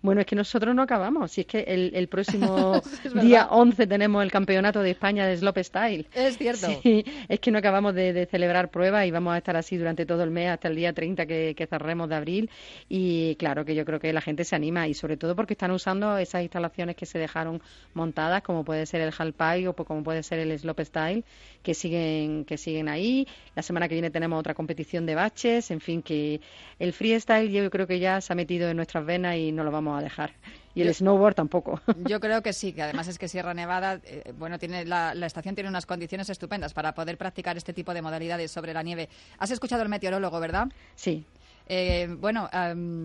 Bueno, 0.00 0.20
es 0.20 0.26
que 0.26 0.36
nosotros 0.36 0.74
no 0.74 0.82
acabamos. 0.82 1.32
Si 1.32 1.42
es 1.42 1.46
que 1.46 1.60
el, 1.60 2.08
próximo 2.08 2.80
día 3.20 3.48
11 3.50 3.86
tenemos 3.86 4.22
el 4.22 4.30
campeonato 4.30 4.80
de 4.80 4.90
España 4.90 5.26
de 5.26 5.36
Slopestyle. 5.36 6.06
Es 6.14 6.38
cierto. 6.38 6.68
Sí, 6.88 7.04
es 7.28 7.40
que 7.40 7.50
no 7.50 7.58
acabamos 7.58 7.94
de, 7.94 8.26
celebrar 8.30 8.70
pruebas 8.70 9.06
y 9.06 9.10
vamos 9.10 9.34
a 9.34 9.38
estar 9.38 9.56
así 9.56 9.76
durante 9.76 10.06
todo 10.06 10.22
el 10.22 10.30
mes 10.30 10.48
hasta 10.48 10.68
el 10.68 10.76
día 10.76 10.92
30 10.92 11.26
que, 11.26 11.54
que, 11.56 11.66
cerremos 11.66 12.08
de 12.08 12.14
abril. 12.14 12.50
Y 12.88 13.34
claro 13.36 13.64
que 13.64 13.74
yo 13.74 13.84
creo 13.84 13.98
que 13.98 14.12
la 14.12 14.20
gente 14.20 14.44
se 14.44 14.54
anima 14.54 14.86
y 14.86 14.94
sobre 14.94 15.16
todo 15.16 15.34
porque 15.34 15.54
están 15.54 15.70
usando 15.72 16.16
esas 16.18 16.42
instalaciones 16.42 16.94
que 16.94 17.04
se 17.04 17.18
dejaron 17.18 17.60
montadas, 17.94 18.42
como 18.42 18.64
puede 18.64 18.86
ser 18.86 19.00
el 19.00 19.12
Halpai 19.16 19.66
o 19.66 19.74
como 19.74 20.02
puede 20.02 20.22
ser 20.22 20.38
el 20.38 20.56
Slopestyle, 20.56 21.24
que 21.62 21.74
siguen, 21.74 22.44
que 22.44 22.56
siguen 22.56 22.88
ahí. 22.88 23.26
La 23.56 23.62
semana 23.62 23.88
que 23.88 23.94
viene 23.94 24.10
tenemos 24.10 24.38
otra 24.38 24.54
competición 24.54 25.06
de 25.06 25.14
baches. 25.14 25.70
En 25.70 25.80
fin, 25.80 26.02
que 26.02 26.40
el 26.78 26.92
freestyle 26.92 27.50
yo 27.50 27.68
creo 27.70 27.86
que 27.86 27.98
ya 27.98 28.20
se 28.20 28.32
ha 28.32 28.36
metido 28.36 28.68
en 28.68 28.76
nuestras 28.76 29.04
venas 29.04 29.36
y 29.36 29.47
no 29.52 29.64
lo 29.64 29.70
vamos 29.70 29.98
a 29.98 30.02
dejar. 30.02 30.32
Y 30.74 30.82
el 30.82 30.94
snowboard 30.94 31.34
tampoco. 31.34 31.80
Yo 32.06 32.20
creo 32.20 32.42
que 32.42 32.52
sí, 32.52 32.72
que 32.72 32.82
además 32.82 33.08
es 33.08 33.18
que 33.18 33.28
Sierra 33.28 33.54
Nevada, 33.54 34.00
eh, 34.04 34.32
bueno, 34.38 34.58
tiene 34.58 34.84
la, 34.84 35.12
estación 35.26 35.54
tiene 35.54 35.68
unas 35.68 35.86
condiciones 35.86 36.30
estupendas 36.30 36.74
para 36.74 36.94
poder 36.94 37.18
practicar 37.18 37.56
este 37.56 37.72
tipo 37.72 37.94
de 37.94 38.02
modalidades 38.02 38.50
sobre 38.50 38.72
la 38.72 38.82
nieve. 38.82 39.08
Has 39.38 39.50
escuchado 39.50 39.82
al 39.82 39.88
meteorólogo, 39.88 40.38
¿verdad? 40.40 40.68
Sí. 40.94 41.24
Eh, 41.66 42.08
bueno, 42.18 42.48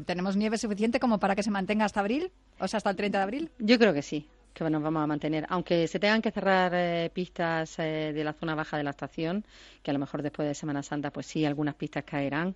¿tenemos 0.06 0.38
nieve 0.38 0.58
suficiente 0.58 1.00
como 1.00 1.20
para 1.20 1.36
que 1.36 1.44
se 1.44 1.52
mantenga 1.52 1.86
hasta 1.86 2.00
abril? 2.00 2.32
O 2.60 2.68
sea, 2.68 2.78
hasta 2.78 2.92
el 2.92 2.96
30 2.96 3.18
de 3.18 3.24
abril. 3.24 3.52
Yo 3.60 3.78
creo 3.78 3.94
que 3.94 4.02
sí 4.02 4.28
que 4.54 4.70
nos 4.70 4.82
vamos 4.82 5.04
a 5.04 5.08
mantener. 5.08 5.46
Aunque 5.50 5.88
se 5.88 6.00
tengan 6.00 6.22
que 6.22 6.32
cerrar 6.32 6.72
eh, 6.76 7.10
pistas 7.14 7.78
de 7.78 8.24
la 8.24 8.34
zona 8.34 8.56
baja 8.56 8.78
de 8.78 8.84
la 8.84 8.92
estación, 8.92 9.44
que 9.82 9.92
a 9.92 9.94
lo 9.94 10.00
mejor 10.00 10.22
después 10.22 10.48
de 10.48 10.54
Semana 10.54 10.84
Santa, 10.84 11.12
pues 11.12 11.26
sí, 11.26 11.46
algunas 11.46 11.76
pistas 11.76 12.04
caerán. 12.04 12.56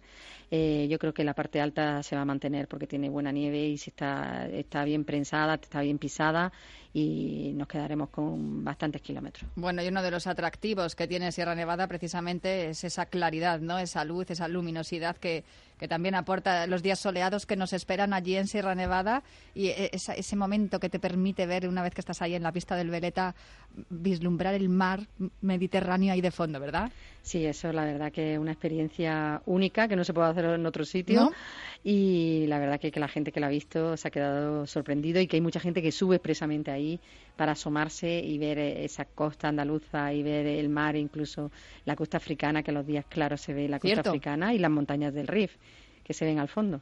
Eh, 0.50 0.88
yo 0.90 0.98
creo 1.00 1.14
que 1.14 1.24
la 1.24 1.34
parte 1.34 1.60
alta 1.60 2.02
se 2.04 2.16
va 2.16 2.22
a 2.22 2.26
mantener 2.26 2.68
porque 2.68 2.88
tiene 2.88 3.10
buena 3.10 3.32
nieve 3.32 3.68
y 3.68 3.78
si 3.78 3.90
está, 3.90 4.48
está 4.48 4.86
bien 4.86 5.04
prensada, 5.04 5.56
está 5.56 5.82
bien 5.82 5.98
pisada 5.98 6.52
y 6.98 7.54
nos 7.54 7.68
quedaremos 7.68 8.10
con 8.10 8.64
bastantes 8.64 9.04
kilómetros. 9.04 9.48
Bueno, 9.56 9.84
y 9.84 9.88
uno 9.88 10.02
de 10.02 10.10
los 10.10 10.26
atractivos 10.26 10.96
que 10.96 11.08
tiene 11.08 11.32
Sierra 11.32 11.54
Nevada 11.54 11.86
precisamente 11.86 12.72
es 12.72 12.84
esa 12.84 13.06
claridad, 13.06 13.60
¿no? 13.60 13.78
Esa 13.78 14.04
luz, 14.04 14.32
esa 14.32 14.48
luminosidad 14.48 15.16
que, 15.16 15.44
que 15.78 15.88
también 15.88 16.16
aporta 16.16 16.66
los 16.66 16.82
días 16.82 16.98
soleados 16.98 17.46
que 17.46 17.56
nos 17.56 17.72
esperan 17.74 18.14
allí 18.14 18.36
en 18.36 18.48
Sierra 18.48 18.74
Nevada 18.74 19.22
y 19.54 19.68
e, 19.68 19.92
ese 19.94 20.36
momento 20.36 20.80
que 20.80 20.90
te 20.90 20.98
permite 20.98 21.46
ver 21.46 21.68
una 21.68 21.84
vez 21.84 21.94
que 21.94 22.02
estás 22.02 22.24
ahí 22.24 22.34
en 22.34 22.42
la 22.42 22.52
pista 22.52 22.76
del 22.76 22.90
Veleta 22.90 23.36
vislumbrar 23.90 24.56
el 24.56 24.68
mar 24.68 25.02
Mediterráneo 25.42 26.14
ahí 26.14 26.22
de 26.22 26.32
fondo, 26.32 26.60
¿verdad? 26.60 26.92
Sí, 27.22 27.46
eso 27.46 27.72
la 27.74 27.86
verdad 27.86 28.12
que 28.12 28.34
es 28.34 28.40
una 28.40 28.54
experiencia 28.54 29.44
única 29.46 29.88
que 29.88 29.96
no 29.96 30.04
se 30.04 30.16
puede 30.16 30.30
hacer 30.30 30.46
en 30.46 30.66
otro 30.66 30.84
sitio 30.84 31.32
y 31.90 32.46
la 32.48 32.60
verdad 32.60 32.82
que, 32.82 32.92
que, 32.92 33.00
la 33.00 33.08
gente 33.08 33.32
que 33.32 33.40
la 33.40 33.48
ha 33.48 33.50
visto 33.50 33.96
se 33.96 34.10
ha 34.10 34.12
quedado 34.12 34.68
sorprendido 34.68 35.22
y 35.22 35.28
que 35.28 35.38
hay 35.38 35.42
mucha 35.42 35.62
gente 35.62 35.82
que 35.82 35.94
sube 35.94 36.18
expresamente 36.18 36.70
ahí 36.70 37.00
para 37.38 37.54
asomarse 37.54 38.20
y 38.20 38.38
ver 38.38 38.60
esa 38.60 39.06
costa 39.06 39.48
andaluza 39.48 40.12
y 40.12 40.22
ver 40.22 40.46
el 40.48 40.68
mar, 40.68 40.98
incluso 40.98 41.50
la 41.86 41.96
costa 41.96 42.18
africana, 42.18 42.62
que 42.62 42.74
los 42.74 42.86
días 42.86 43.06
claros 43.08 43.40
se 43.40 43.54
ve 43.54 43.70
la 43.70 43.80
costa 43.80 44.02
africana 44.02 44.54
y 44.54 44.60
las 44.60 44.70
montañas 44.70 45.14
del 45.14 45.28
Rif 45.28 45.56
que 46.04 46.14
se 46.14 46.26
ven 46.26 46.40
al 46.40 46.50
fondo. 46.50 46.82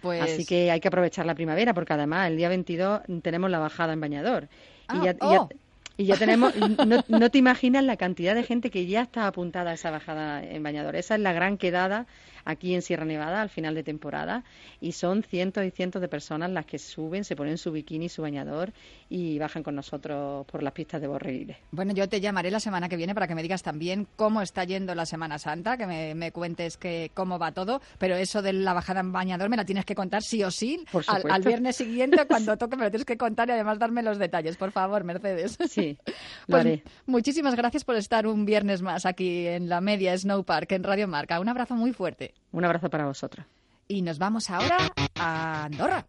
Pues... 0.00 0.22
Así 0.22 0.46
que 0.46 0.70
hay 0.70 0.78
que 0.78 0.86
aprovechar 0.86 1.26
la 1.26 1.34
primavera 1.34 1.74
porque 1.74 1.92
además 1.92 2.30
el 2.30 2.36
día 2.36 2.48
22 2.48 3.00
tenemos 3.22 3.50
la 3.50 3.58
bajada 3.58 3.92
en 3.92 4.00
Bañador. 4.00 4.48
y 4.92 5.08
ah, 5.08 5.16
oh 5.20 5.48
Y 5.96 6.06
ya 6.06 6.16
tenemos, 6.16 6.54
no, 6.56 7.04
no, 7.06 7.30
te 7.30 7.38
imaginas 7.38 7.84
la 7.84 7.96
cantidad 7.96 8.34
de 8.34 8.42
gente 8.42 8.70
que 8.70 8.86
ya 8.86 9.02
está 9.02 9.26
apuntada 9.26 9.70
a 9.70 9.74
esa 9.74 9.90
bajada 9.90 10.42
en 10.42 10.62
bañador. 10.62 10.96
Esa 10.96 11.14
es 11.14 11.20
la 11.20 11.32
gran 11.32 11.56
quedada 11.56 12.06
aquí 12.44 12.74
en 12.74 12.82
Sierra 12.82 13.04
Nevada 13.04 13.42
al 13.42 13.48
final 13.48 13.74
de 13.74 13.82
temporada 13.82 14.44
y 14.80 14.92
son 14.92 15.22
cientos 15.22 15.64
y 15.64 15.70
cientos 15.70 16.02
de 16.02 16.08
personas 16.08 16.50
las 16.50 16.66
que 16.66 16.78
suben, 16.78 17.24
se 17.24 17.36
ponen 17.36 17.58
su 17.58 17.72
bikini, 17.72 18.08
su 18.08 18.22
bañador 18.22 18.72
y 19.08 19.38
bajan 19.38 19.62
con 19.62 19.74
nosotros 19.74 20.46
por 20.46 20.62
las 20.62 20.72
pistas 20.72 21.00
de 21.00 21.06
Borreguile. 21.06 21.58
Bueno, 21.70 21.92
yo 21.92 22.08
te 22.08 22.20
llamaré 22.20 22.50
la 22.50 22.60
semana 22.60 22.88
que 22.88 22.96
viene 22.96 23.14
para 23.14 23.26
que 23.26 23.34
me 23.34 23.42
digas 23.42 23.62
también 23.62 24.06
cómo 24.16 24.42
está 24.42 24.64
yendo 24.64 24.94
la 24.94 25.06
Semana 25.06 25.38
Santa, 25.38 25.76
que 25.76 25.86
me, 25.86 26.32
cuentes 26.32 26.76
que 26.76 27.10
cómo 27.14 27.38
va 27.38 27.52
todo, 27.52 27.80
pero 27.98 28.16
eso 28.16 28.42
de 28.42 28.52
la 28.52 28.72
bajada 28.72 29.00
en 29.00 29.12
bañador 29.12 29.48
me 29.48 29.56
la 29.56 29.64
tienes 29.64 29.84
que 29.84 29.94
contar 29.94 30.22
sí 30.22 30.42
o 30.42 30.50
sí 30.50 30.84
al, 31.06 31.42
viernes 31.42 31.76
siguiente 31.76 32.26
cuando 32.26 32.56
toque 32.58 32.76
me 32.76 32.84
lo 32.84 32.90
tienes 32.90 33.04
que 33.04 33.16
contar 33.16 33.48
y 33.48 33.52
además 33.52 33.78
darme 33.78 34.02
los 34.02 34.18
detalles, 34.18 34.56
por 34.56 34.72
favor, 34.72 35.04
Mercedes. 35.04 35.56
Sí, 35.68 35.83
lo 36.46 36.62
pues, 36.62 36.82
Muchísimas 37.06 37.54
gracias 37.54 37.84
por 37.84 37.96
estar 37.96 38.26
un 38.26 38.44
viernes 38.44 38.82
más 38.82 39.06
aquí 39.06 39.46
en 39.46 39.68
la 39.68 39.80
media 39.80 40.16
Snow 40.16 40.44
Park 40.44 40.72
en 40.72 40.82
Radio 40.82 41.08
Marca. 41.08 41.40
Un 41.40 41.48
abrazo 41.48 41.74
muy 41.74 41.92
fuerte. 41.92 42.34
Un 42.52 42.64
abrazo 42.64 42.90
para 42.90 43.06
vosotros. 43.06 43.46
Y 43.86 44.02
nos 44.02 44.18
vamos 44.18 44.50
ahora 44.50 44.78
a 45.16 45.64
Andorra. 45.64 46.06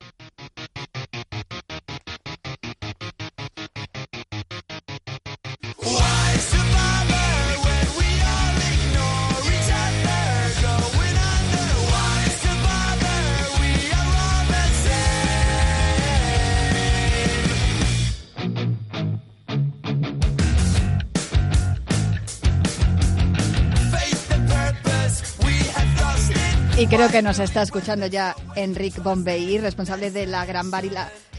Y 26.86 26.88
creo 26.88 27.10
que 27.10 27.24
nos 27.24 27.40
está 27.40 27.64
escuchando 27.64 28.06
ya 28.06 28.36
Enric 28.56 29.02
Bombay, 29.02 29.58
responsable 29.58 30.12
de 30.12 30.28
la 30.28 30.46
Gran, 30.46 30.70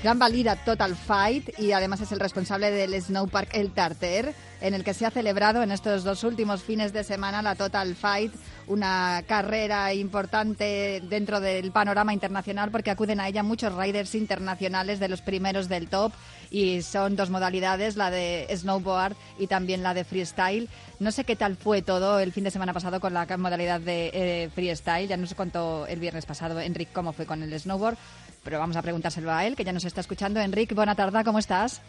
Gran 0.03 0.19
Valira 0.19 0.57
Total 0.57 0.97
Fight 0.97 1.57
y 1.61 1.71
además 1.71 2.00
es 2.00 2.11
el 2.11 2.19
responsable 2.19 2.73
del 2.73 3.00
Snowpark 3.00 3.50
El 3.55 3.71
Tarter, 3.71 4.35
en 4.61 4.75
el 4.75 4.83
que 4.83 4.93
se 4.93 5.07
ha 5.07 5.12
celebrado 5.12 5.62
en 5.62 5.71
estos 5.71 6.03
dos 6.03 6.25
últimos 6.25 6.65
fines 6.65 6.93
de 6.93 7.05
semana 7.05 7.43
la 7.43 7.55
Total 7.55 7.95
Fight, 7.95 8.35
una 8.67 9.23
carrera 9.27 9.93
importante 9.95 11.01
dentro 11.05 11.41
del 11.41 11.71
panorama 11.73 12.13
internacional 12.13 12.71
porque 12.71 12.91
acuden 12.91 13.21
a 13.21 13.29
ella 13.29 13.43
muchos 13.43 13.75
riders 13.75 14.15
internacionales 14.15 14.99
de 14.99 15.09
los 15.09 15.23
primeros 15.23 15.69
del 15.69 15.89
top 15.89 16.13
y 16.51 16.83
son 16.83 17.17
dos 17.17 17.31
modalidades, 17.31 17.97
la 17.97 18.11
de 18.11 18.47
snowboard 18.55 19.17
y 19.39 19.47
también 19.47 19.83
la 19.83 19.95
de 19.95 20.05
freestyle. 20.05 20.69
No 20.99 21.11
sé 21.11 21.25
qué 21.25 21.37
tal 21.37 21.57
fue 21.57 21.83
todo 21.83 22.19
el 22.19 22.33
fin 22.33 22.45
de 22.45 22.51
semana 22.51 22.73
pasado 22.73 23.01
con 23.01 23.15
la 23.15 23.27
modalidad 23.37 23.81
de 23.81 24.11
eh, 24.13 24.51
freestyle, 24.55 25.09
ya 25.09 25.17
no 25.17 25.27
sé 25.27 25.35
cuánto 25.35 25.87
el 25.87 26.01
viernes 26.01 26.27
pasado, 26.27 26.61
Enrique, 26.61 26.93
cómo 26.93 27.13
fue 27.13 27.27
con 27.27 27.43
el 27.43 27.59
snowboard, 27.59 27.97
pero 28.43 28.59
vamos 28.59 28.77
a 28.77 28.83
preguntárselo 28.83 29.33
a 29.33 29.45
él, 29.45 29.57
que 29.57 29.65
ya 29.65 29.73
nos 29.73 29.85
está 29.85 30.01
escuchando. 30.01 30.41
Enrique, 30.41 30.75
buena 30.75 30.95
tarde, 30.95 31.23
¿cómo 31.25 31.39
estás? 31.39 31.83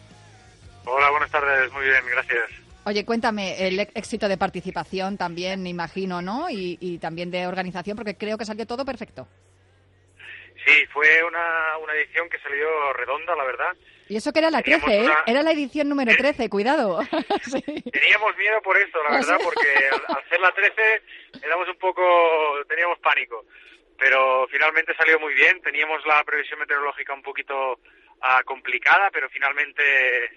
Hola, 0.84 1.10
buenas 1.10 1.30
tardes, 1.30 1.72
muy 1.72 1.84
bien, 1.84 2.02
gracias. 2.10 2.67
Oye, 2.88 3.04
cuéntame 3.04 3.68
el 3.68 3.78
éxito 3.80 4.28
de 4.28 4.38
participación 4.38 5.18
también, 5.18 5.66
imagino, 5.66 6.22
¿no? 6.22 6.48
Y, 6.48 6.78
y 6.80 6.96
también 6.96 7.30
de 7.30 7.46
organización, 7.46 7.98
porque 7.98 8.16
creo 8.16 8.38
que 8.38 8.46
salió 8.46 8.66
todo 8.66 8.82
perfecto. 8.86 9.28
Sí, 10.64 10.86
fue 10.90 11.22
una, 11.22 11.76
una 11.82 11.92
edición 11.92 12.30
que 12.30 12.38
salió 12.38 12.94
redonda, 12.94 13.36
la 13.36 13.44
verdad. 13.44 13.76
Y 14.08 14.16
eso 14.16 14.32
que 14.32 14.38
era 14.38 14.50
la 14.50 14.62
13, 14.62 15.04
¿eh? 15.04 15.10
Era 15.26 15.42
la 15.42 15.52
edición 15.52 15.90
número 15.90 16.16
13, 16.16 16.44
¿Eh? 16.44 16.48
cuidado. 16.48 17.00
Teníamos 17.92 18.36
miedo 18.38 18.62
por 18.62 18.78
esto, 18.78 18.98
la 19.04 19.16
verdad, 19.18 19.38
porque 19.44 19.68
al, 19.92 20.16
hacer 20.16 20.40
la 20.40 20.50
13 20.52 21.02
éramos 21.42 21.68
un 21.68 21.76
poco, 21.76 22.02
teníamos 22.70 22.98
pánico. 23.00 23.44
Pero 23.98 24.48
finalmente 24.50 24.96
salió 24.96 25.20
muy 25.20 25.34
bien. 25.34 25.60
Teníamos 25.60 26.06
la 26.06 26.24
previsión 26.24 26.58
meteorológica 26.58 27.12
un 27.12 27.22
poquito 27.22 27.80
ah, 28.20 28.42
complicada, 28.44 29.10
pero 29.10 29.28
finalmente 29.28 29.82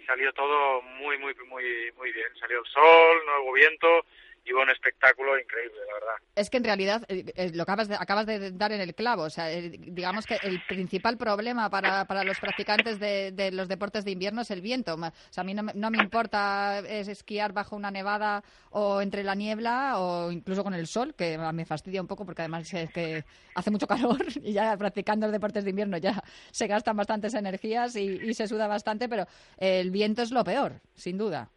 salió 0.06 0.32
todo 0.34 0.82
muy, 0.82 1.18
muy, 1.18 1.34
muy, 1.48 1.92
muy 1.98 2.12
bien. 2.12 2.28
Salió 2.40 2.60
el 2.60 2.66
sol, 2.66 3.26
nuevo 3.26 3.54
viento 3.54 4.06
y 4.44 4.54
un 4.54 4.70
espectáculo 4.70 5.38
increíble, 5.40 5.78
la 5.88 5.94
verdad. 5.94 6.16
Es 6.36 6.50
que 6.50 6.58
en 6.58 6.64
realidad 6.64 7.04
eh, 7.08 7.26
eh, 7.36 7.52
lo 7.54 7.64
acabas 7.64 7.88
de, 7.88 7.96
acabas 7.96 8.26
de 8.26 8.52
dar 8.52 8.72
en 8.72 8.82
el 8.82 8.96
clavo. 8.96 9.24
O 9.24 9.30
sea, 9.30 9.52
eh, 9.52 9.70
digamos 9.70 10.26
que 10.26 10.38
el 10.42 10.62
principal 10.68 11.18
problema 11.18 11.70
para, 11.70 12.06
para 12.06 12.24
los 12.24 12.40
practicantes 12.40 13.00
de, 13.00 13.32
de, 13.32 13.52
los 13.52 13.68
deportes 13.68 14.04
de 14.04 14.12
invierno 14.12 14.42
es 14.42 14.52
el 14.52 14.62
viento. 14.62 14.96
O 14.96 15.12
sea, 15.30 15.42
a 15.42 15.44
mí 15.44 15.54
no, 15.54 15.64
no 15.76 15.92
me 15.92 16.00
importa 16.00 16.80
esquiar 16.80 17.54
bajo 17.54 17.76
una 17.76 17.92
nevada 17.92 18.44
o 18.72 19.02
entre 19.02 19.24
la 19.24 19.36
niebla 19.36 20.00
o 20.00 20.32
incluso 20.32 20.64
con 20.64 20.74
el 20.74 20.88
sol, 20.88 21.14
que 21.16 21.38
me 21.38 21.66
fastidia 21.66 22.02
un 22.02 22.08
poco 22.08 22.26
porque 22.26 22.42
además 22.42 22.74
es 22.74 22.92
que 22.92 23.24
hace 23.54 23.70
mucho 23.70 23.88
calor 23.88 24.18
y 24.42 24.54
ya 24.54 24.76
practicando 24.78 25.28
los 25.28 25.34
deportes 25.34 25.64
de 25.64 25.70
invierno 25.70 25.98
ya 25.98 26.24
se 26.52 26.68
gastan 26.68 26.98
bastantes 26.98 27.34
energías 27.36 27.96
y, 27.96 28.20
y 28.24 28.34
se 28.34 28.48
suda 28.48 28.68
bastante, 28.68 29.08
pero 29.08 29.26
el 29.58 29.92
viento 29.92 30.24
es 30.24 30.32
lo 30.32 30.44
peor, 30.44 30.82
sin 30.96 31.18
duda. 31.18 31.50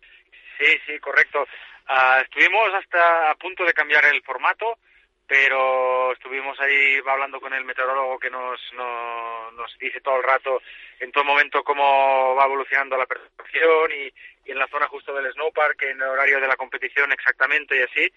Sí, 0.59 0.67
sí, 0.87 0.99
correcto. 1.01 1.45
Uh, 1.89 2.23
estuvimos 2.23 2.73
hasta 2.75 3.31
a 3.31 3.35
punto 3.35 3.65
de 3.65 3.75
cambiar 3.75 4.05
el 4.07 4.23
formato, 4.23 4.79
pero 5.27 6.13
estuvimos 6.13 6.59
ahí 6.61 6.99
hablando 7.07 7.41
con 7.41 7.53
el 7.53 7.65
meteorólogo 7.65 8.19
que 8.19 8.31
nos, 8.31 8.61
no, 8.75 9.51
nos 9.53 9.79
dice 9.79 10.01
todo 10.01 10.17
el 10.17 10.23
rato, 10.23 10.63
en 11.01 11.13
todo 11.13 11.25
momento, 11.25 11.63
cómo 11.63 12.35
va 12.35 12.45
evolucionando 12.45 12.97
la 12.97 13.07
percepción 13.07 13.93
y, 13.93 14.13
y 14.47 14.53
en 14.53 14.59
la 14.59 14.69
zona 14.69 14.89
justo 14.89 15.15
del 15.15 15.33
snowpark, 15.33 15.83
en 15.83 16.01
el 16.01 16.09
horario 16.09 16.41
de 16.41 16.49
la 16.49 16.57
competición 16.57 17.13
exactamente 17.13 17.77
y 17.77 17.83
así. 17.83 18.13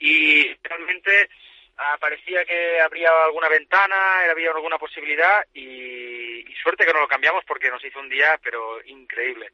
Y 0.00 0.54
realmente 0.62 1.30
uh, 1.78 1.98
parecía 1.98 2.44
que 2.44 2.80
habría 2.80 3.10
alguna 3.24 3.48
ventana, 3.48 4.20
había 4.30 4.50
alguna 4.50 4.78
posibilidad 4.78 5.44
y, 5.54 6.50
y 6.50 6.54
suerte 6.62 6.84
que 6.84 6.92
no 6.92 7.00
lo 7.00 7.08
cambiamos 7.08 7.44
porque 7.46 7.70
nos 7.70 7.84
hizo 7.84 8.00
un 8.00 8.08
día, 8.08 8.38
pero 8.42 8.82
increíble. 8.84 9.50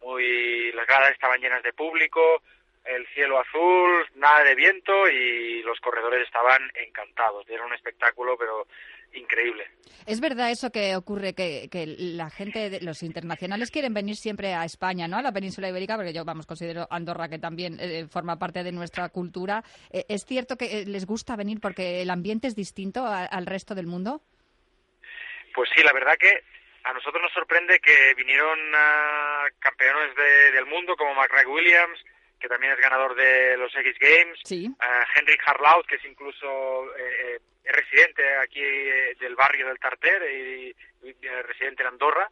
Muy, 0.00 0.72
las 0.72 0.86
gradas 0.86 1.10
estaban 1.10 1.40
llenas 1.40 1.62
de 1.62 1.72
público, 1.72 2.42
el 2.88 3.06
cielo 3.08 3.38
azul, 3.38 4.06
nada 4.14 4.44
de 4.44 4.54
viento 4.54 5.08
y 5.08 5.62
los 5.62 5.78
corredores 5.80 6.26
estaban 6.26 6.70
encantados. 6.74 7.48
Era 7.48 7.64
un 7.64 7.74
espectáculo, 7.74 8.36
pero 8.38 8.66
increíble. 9.12 9.66
Es 10.06 10.20
verdad 10.20 10.50
eso 10.50 10.70
que 10.70 10.96
ocurre, 10.96 11.34
que, 11.34 11.68
que 11.70 11.86
la 11.86 12.30
gente, 12.30 12.80
los 12.80 13.02
internacionales 13.02 13.70
quieren 13.70 13.94
venir 13.94 14.16
siempre 14.16 14.54
a 14.54 14.64
España, 14.64 15.06
¿no? 15.06 15.18
A 15.18 15.22
la 15.22 15.32
península 15.32 15.68
ibérica, 15.68 15.96
porque 15.96 16.12
yo, 16.12 16.24
vamos, 16.24 16.46
considero 16.46 16.86
Andorra 16.90 17.28
que 17.28 17.38
también 17.38 17.78
eh, 17.80 18.06
forma 18.10 18.38
parte 18.38 18.62
de 18.62 18.72
nuestra 18.72 19.08
cultura. 19.10 19.62
Eh, 19.90 20.04
¿Es 20.08 20.24
cierto 20.24 20.56
que 20.56 20.80
eh, 20.80 20.84
les 20.86 21.06
gusta 21.06 21.36
venir 21.36 21.60
porque 21.60 22.02
el 22.02 22.10
ambiente 22.10 22.46
es 22.46 22.56
distinto 22.56 23.06
al 23.06 23.46
resto 23.46 23.74
del 23.74 23.86
mundo? 23.86 24.22
Pues 25.54 25.68
sí, 25.74 25.82
la 25.82 25.92
verdad 25.92 26.16
que 26.18 26.42
a 26.84 26.92
nosotros 26.92 27.22
nos 27.22 27.32
sorprende 27.32 27.80
que 27.80 28.14
vinieron 28.14 28.58
campeones 29.58 30.14
del 30.52 30.66
mundo 30.66 30.96
como 30.96 31.14
McRae 31.14 31.46
Williams, 31.46 31.98
que 32.38 32.48
también 32.48 32.72
es 32.72 32.78
ganador 32.78 33.14
de 33.14 33.56
los 33.56 33.74
X 33.74 33.96
Games, 33.98 34.38
sí. 34.44 34.68
uh, 34.68 35.18
Henrik 35.18 35.42
Harlaut, 35.46 35.86
que 35.86 35.96
es 35.96 36.04
incluso 36.04 36.96
eh, 36.96 37.36
eh, 37.36 37.40
es 37.64 37.72
residente 37.76 38.22
aquí 38.36 38.62
eh, 38.62 39.16
del 39.20 39.36
barrio 39.36 39.66
del 39.66 39.78
Tarter 39.78 40.22
y, 40.32 40.74
y, 41.02 41.12
residente 41.42 41.82
en 41.82 41.88
Andorra, 41.88 42.30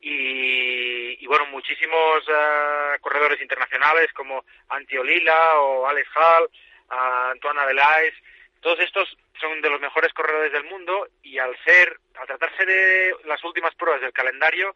y, 0.00 1.22
y 1.22 1.26
bueno, 1.26 1.46
muchísimos 1.46 2.26
uh, 2.28 3.00
corredores 3.00 3.40
internacionales 3.42 4.10
como 4.14 4.44
Antiolila 4.68 5.60
o 5.60 5.86
Alex 5.86 6.08
Hall, 6.16 6.50
uh, 6.90 7.30
Antoine 7.32 7.60
Adelais, 7.60 8.14
todos 8.60 8.80
estos 8.80 9.16
son 9.40 9.60
de 9.60 9.70
los 9.70 9.80
mejores 9.80 10.12
corredores 10.12 10.52
del 10.52 10.64
mundo 10.64 11.08
y 11.22 11.38
al 11.38 11.56
ser, 11.64 11.98
al 12.14 12.26
tratarse 12.26 12.64
de 12.64 13.14
las 13.24 13.42
últimas 13.44 13.74
pruebas 13.74 14.00
del 14.00 14.12
calendario, 14.12 14.74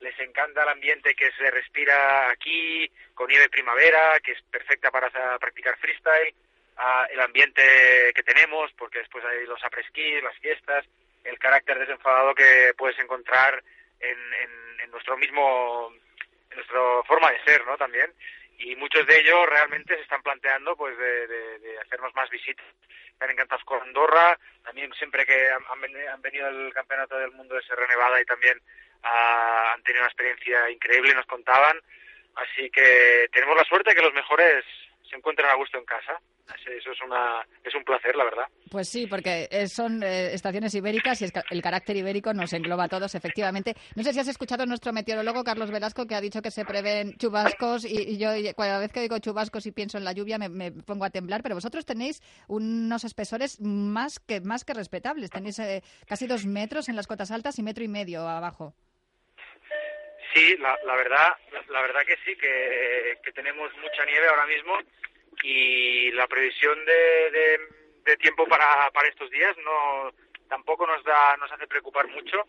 les 0.00 0.18
encanta 0.20 0.62
el 0.62 0.68
ambiente 0.68 1.14
que 1.14 1.30
se 1.32 1.50
respira 1.50 2.30
aquí, 2.30 2.90
con 3.14 3.28
nieve 3.28 3.48
primavera, 3.48 4.20
que 4.20 4.32
es 4.32 4.42
perfecta 4.42 4.90
para 4.90 5.10
practicar 5.38 5.76
freestyle, 5.78 6.34
uh, 6.76 7.12
el 7.12 7.20
ambiente 7.20 7.62
que 8.14 8.22
tenemos, 8.22 8.72
porque 8.72 9.00
después 9.00 9.24
hay 9.24 9.46
los 9.46 9.62
apresquís, 9.64 10.22
las 10.22 10.36
fiestas, 10.38 10.86
el 11.24 11.38
carácter 11.38 11.78
desenfadado 11.78 12.34
que 12.34 12.72
puedes 12.76 12.98
encontrar 12.98 13.62
en, 14.00 14.18
en, 14.18 14.80
en, 14.84 14.90
nuestro 14.90 15.16
mismo, 15.16 15.92
en 16.50 16.56
nuestra 16.56 16.80
forma 17.06 17.32
de 17.32 17.42
ser, 17.44 17.66
¿no? 17.66 17.76
También. 17.76 18.12
Y 18.58 18.74
muchos 18.76 19.06
de 19.06 19.18
ellos 19.20 19.46
realmente 19.48 19.94
se 19.96 20.02
están 20.02 20.22
planteando, 20.22 20.76
pues, 20.76 20.96
de, 20.96 21.26
de, 21.26 21.58
de 21.58 21.78
hacernos 21.80 22.14
más 22.14 22.30
visitas. 22.30 22.66
Están 23.12 23.30
encantados 23.30 23.64
con 23.64 23.82
Andorra, 23.82 24.38
también 24.64 24.92
siempre 24.94 25.26
que 25.26 25.48
han, 25.50 25.62
han 26.12 26.22
venido 26.22 26.46
al 26.46 26.72
Campeonato 26.72 27.18
del 27.18 27.32
Mundo 27.32 27.56
de 27.56 27.62
Sierra 27.62 27.86
Nevada 27.88 28.20
y 28.20 28.24
también 28.24 28.60
uh, 29.04 29.74
han 29.74 29.82
tenido 29.82 30.02
una 30.02 30.08
experiencia 30.08 30.70
increíble, 30.70 31.14
nos 31.14 31.26
contaban. 31.26 31.78
Así 32.36 32.70
que 32.70 33.28
tenemos 33.32 33.56
la 33.56 33.64
suerte 33.64 33.90
de 33.90 33.96
que 33.96 34.02
los 34.02 34.14
mejores 34.14 34.64
se 35.08 35.16
encuentran 35.16 35.50
a 35.50 35.56
gusto 35.56 35.78
en 35.78 35.84
casa. 35.84 36.20
eso 36.48 36.92
es, 36.92 37.02
una, 37.02 37.46
es 37.64 37.74
un 37.74 37.84
placer, 37.84 38.14
la 38.14 38.24
verdad. 38.24 38.44
Pues 38.70 38.88
sí, 38.88 39.06
porque 39.06 39.48
son 39.68 40.02
eh, 40.02 40.32
estaciones 40.34 40.74
ibéricas 40.74 41.20
y 41.22 41.26
el 41.50 41.62
carácter 41.62 41.96
ibérico 41.96 42.32
nos 42.32 42.52
engloba 42.52 42.84
a 42.84 42.88
todos, 42.88 43.14
efectivamente. 43.14 43.74
No 43.96 44.02
sé 44.02 44.12
si 44.12 44.20
has 44.20 44.28
escuchado 44.28 44.62
a 44.62 44.66
nuestro 44.66 44.92
meteorólogo 44.92 45.44
Carlos 45.44 45.70
Velasco 45.70 46.06
que 46.06 46.14
ha 46.14 46.20
dicho 46.20 46.42
que 46.42 46.50
se 46.50 46.64
prevén 46.64 47.16
chubascos 47.16 47.84
y, 47.84 48.18
yo 48.18 48.30
cada 48.56 48.78
vez 48.78 48.92
que 48.92 49.00
digo 49.00 49.18
chubascos 49.18 49.66
y 49.66 49.72
pienso 49.72 49.98
en 49.98 50.04
la 50.04 50.12
lluvia 50.12 50.38
me, 50.38 50.70
pongo 50.70 51.04
a 51.04 51.10
temblar, 51.10 51.42
pero 51.42 51.54
vosotros 51.54 51.86
tenéis 51.86 52.22
unos 52.46 53.04
espesores 53.04 53.60
más 53.60 54.20
que, 54.20 54.40
más 54.40 54.64
que 54.64 54.74
respetables. 54.74 55.30
Tenéis 55.30 55.58
eh, 55.58 55.82
casi 56.06 56.26
dos 56.26 56.46
metros 56.46 56.88
en 56.88 56.96
las 56.96 57.06
cotas 57.06 57.30
altas 57.30 57.58
y 57.58 57.62
metro 57.62 57.84
y 57.84 57.88
medio 57.88 58.28
abajo. 58.28 58.74
Sí, 60.34 60.56
la, 60.58 60.78
la 60.84 60.94
verdad, 60.94 61.36
la 61.68 61.80
verdad 61.80 62.04
que 62.04 62.16
sí, 62.24 62.36
que, 62.36 63.18
que 63.22 63.32
tenemos 63.32 63.74
mucha 63.78 64.04
nieve 64.04 64.28
ahora 64.28 64.46
mismo 64.46 64.78
y 65.42 66.10
la 66.12 66.26
previsión 66.26 66.84
de, 66.84 67.58
de, 68.04 68.16
tiempo 68.16 68.46
para, 68.46 68.90
para 68.90 69.08
estos 69.08 69.30
días 69.30 69.54
no 69.58 70.12
tampoco 70.48 70.86
nos 70.86 71.04
da 71.04 71.36
nos 71.36 71.52
hace 71.52 71.66
preocupar 71.66 72.08
mucho. 72.08 72.48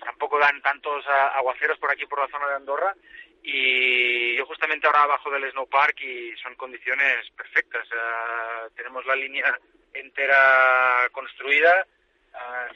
Tampoco 0.00 0.38
dan 0.38 0.60
tantos 0.60 1.06
aguaceros 1.06 1.78
por 1.78 1.90
aquí 1.90 2.06
por 2.06 2.18
la 2.18 2.28
zona 2.28 2.48
de 2.48 2.54
Andorra. 2.54 2.94
Y 3.42 4.36
yo 4.36 4.46
justamente 4.46 4.86
ahora 4.86 5.02
abajo 5.02 5.30
del 5.30 5.50
snowpark 5.52 6.00
y 6.00 6.34
son 6.38 6.54
condiciones 6.56 7.30
perfectas. 7.36 7.86
Tenemos 8.74 9.04
la 9.06 9.14
línea 9.14 9.56
entera 9.92 11.08
construida 11.12 11.86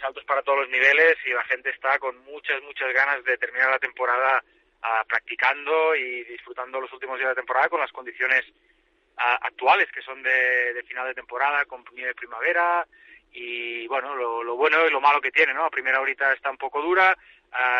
saltos 0.01 0.25
para 0.25 0.43
todos 0.43 0.61
los 0.61 0.69
niveles 0.69 1.17
y 1.27 1.31
la 1.31 1.45
gente 1.45 1.71
está 1.71 1.99
con 1.99 2.17
muchas 2.25 2.63
muchas 2.63 2.93
ganas 2.95 3.25
de 3.25 3.37
terminar 3.39 3.71
la 3.71 3.79
temporada 3.79 4.43
practicando 5.09 5.97
y 5.97 6.25
disfrutando 6.25 6.81
los 6.81 6.93
últimos 6.93 7.19
días 7.19 7.31
de 7.31 7.37
temporada 7.37 7.69
con 7.69 7.81
las 7.81 7.91
condiciones 7.91 8.45
actuales 9.17 9.91
que 9.93 10.03
son 10.03 10.23
de, 10.23 10.85
final 10.87 11.09
de 11.09 11.15
temporada 11.15 11.65
con 11.65 11.85
nieve 11.93 12.11
de 12.11 12.15
primavera 12.15 12.87
y 13.33 13.87
bueno 13.89 14.15
lo, 14.15 14.57
bueno 14.57 14.87
y 14.87 14.91
lo 14.91 15.01
malo 15.01 15.21
que 15.21 15.33
tiene 15.33 15.53
no 15.53 15.65
a 15.65 15.71
primera 15.71 16.01
horita 16.01 16.33
está 16.33 16.51
un 16.51 16.57
poco 16.57 16.81
dura 16.81 17.17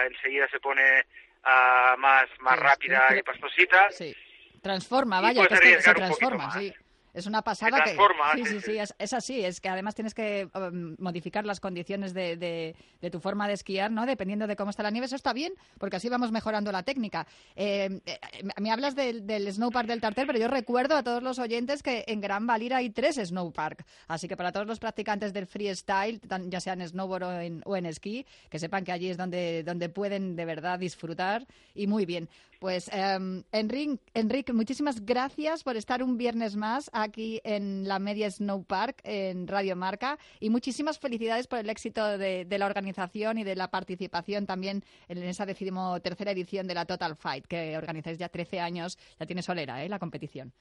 enseguida 0.05 0.49
se 0.49 0.59
pone 0.59 1.07
más 1.45 2.27
más 2.41 2.59
rápida 2.59 3.17
y 3.17 3.23
pastosita 3.23 3.91
sí. 3.91 4.15
Transforma 4.61 5.21
vaya 5.21 5.47
que 5.47 5.81
se 5.81 5.95
transforma 5.95 6.51
sí 6.51 6.75
es 7.19 7.27
una 7.27 7.43
pasada 7.43 7.83
que... 7.85 7.97
Sí, 8.37 8.45
sí, 8.45 8.61
sí, 8.61 8.79
es, 8.99 9.13
así. 9.13 9.45
Es 9.45 9.61
que 9.61 9.69
además 9.69 9.95
tienes 9.95 10.15
que 10.15 10.49
um, 10.55 10.97
modificar 10.99 11.45
las 11.45 11.61
condiciones 11.61 12.15
de, 12.15 12.37
de, 12.37 13.11
tu 13.11 13.21
forma 13.21 13.49
de 13.49 13.55
esquiar, 13.55 13.91
¿no? 13.91 14.07
Dependiendo 14.07 14.47
de 14.47 14.57
cómo 14.57 14.71
está 14.71 14.83
la 14.83 14.91
nieve. 14.91 15.07
Eso 15.07 15.17
está 15.17 15.33
bien, 15.33 15.53
porque 15.79 15.97
así 15.97 16.09
vamos 16.09 16.33
mejorando 16.33 16.73
la 16.73 16.83
técnica. 16.83 17.27
Eh, 17.57 18.01
eh, 18.07 18.19
me 18.61 18.71
hablas 18.71 18.95
del, 18.95 19.27
del 19.27 19.53
snowpark 19.53 19.89
del 19.89 20.01
Tarter, 20.01 20.27
pero 20.27 20.39
yo 20.39 20.49
recuerdo 20.49 20.97
a 20.97 21.03
todos 21.03 21.23
los 21.23 21.39
oyentes 21.39 21.83
que 21.83 22.05
en 22.07 22.21
Gran 22.21 22.47
Valira 22.47 22.79
hay 22.79 22.91
tres 22.91 23.17
snowpark. 23.17 23.85
Así 24.07 24.29
que 24.29 24.37
para 24.37 24.53
todos 24.53 24.67
los 24.67 24.79
practicantes 24.79 25.33
del 25.33 25.47
freestyle, 25.47 26.21
ya 26.47 26.61
sea 26.61 26.75
en 26.75 26.87
snowboard 26.87 27.23
o 27.23 27.41
en, 27.41 27.63
o 27.65 27.77
en 27.77 27.87
esquí, 27.87 28.27
que 28.49 28.59
sepan 28.59 28.85
que 28.85 28.93
allí 28.93 29.11
es 29.11 29.17
donde, 29.17 29.63
donde 29.65 29.89
pueden 29.89 30.37
de 30.37 30.45
verdad 30.45 30.79
disfrutar. 30.79 31.47
Y 31.75 31.87
muy 31.87 32.07
bien. 32.07 32.29
Pues, 32.59 32.89
eh, 32.93 33.19
Enrique, 33.53 34.53
muchísimas 34.53 35.05
gracias 35.05 35.63
por 35.63 35.77
estar 35.77 36.03
un 36.03 36.19
viernes 36.19 36.57
más 36.57 36.91
aquí 36.93 37.41
en 37.45 37.87
la 37.87 38.01
Media 38.01 38.29
Snow 38.29 38.65
Park, 38.65 39.01
en 39.05 39.47
Radio 39.47 39.77
Marca, 39.77 40.19
y 40.41 40.51
muchísimas 40.51 40.99
felicidades 40.99 41.47
por 41.47 41.61
el 41.61 41.71
éxito 41.71 42.19
de, 42.19 42.47
la 42.51 42.67
organización 42.67 43.39
y 43.39 43.45
de 43.45 43.55
la 43.55 43.71
participación 43.71 44.45
también 44.45 44.83
en 45.07 45.23
esa 45.23 45.47
decimotercera 45.47 46.33
edición 46.33 46.67
de 46.67 46.75
la 46.75 46.85
Total 46.85 47.15
Fight, 47.15 47.47
que 47.47 47.77
organizáis 47.77 48.19
ya 48.19 48.29
13 48.29 48.59
años, 48.59 48.99
ya 49.21 49.27
tiene 49.27 49.43
solera, 49.43 49.85
¿eh? 49.85 49.89
La 49.89 50.01
competición. 50.01 50.53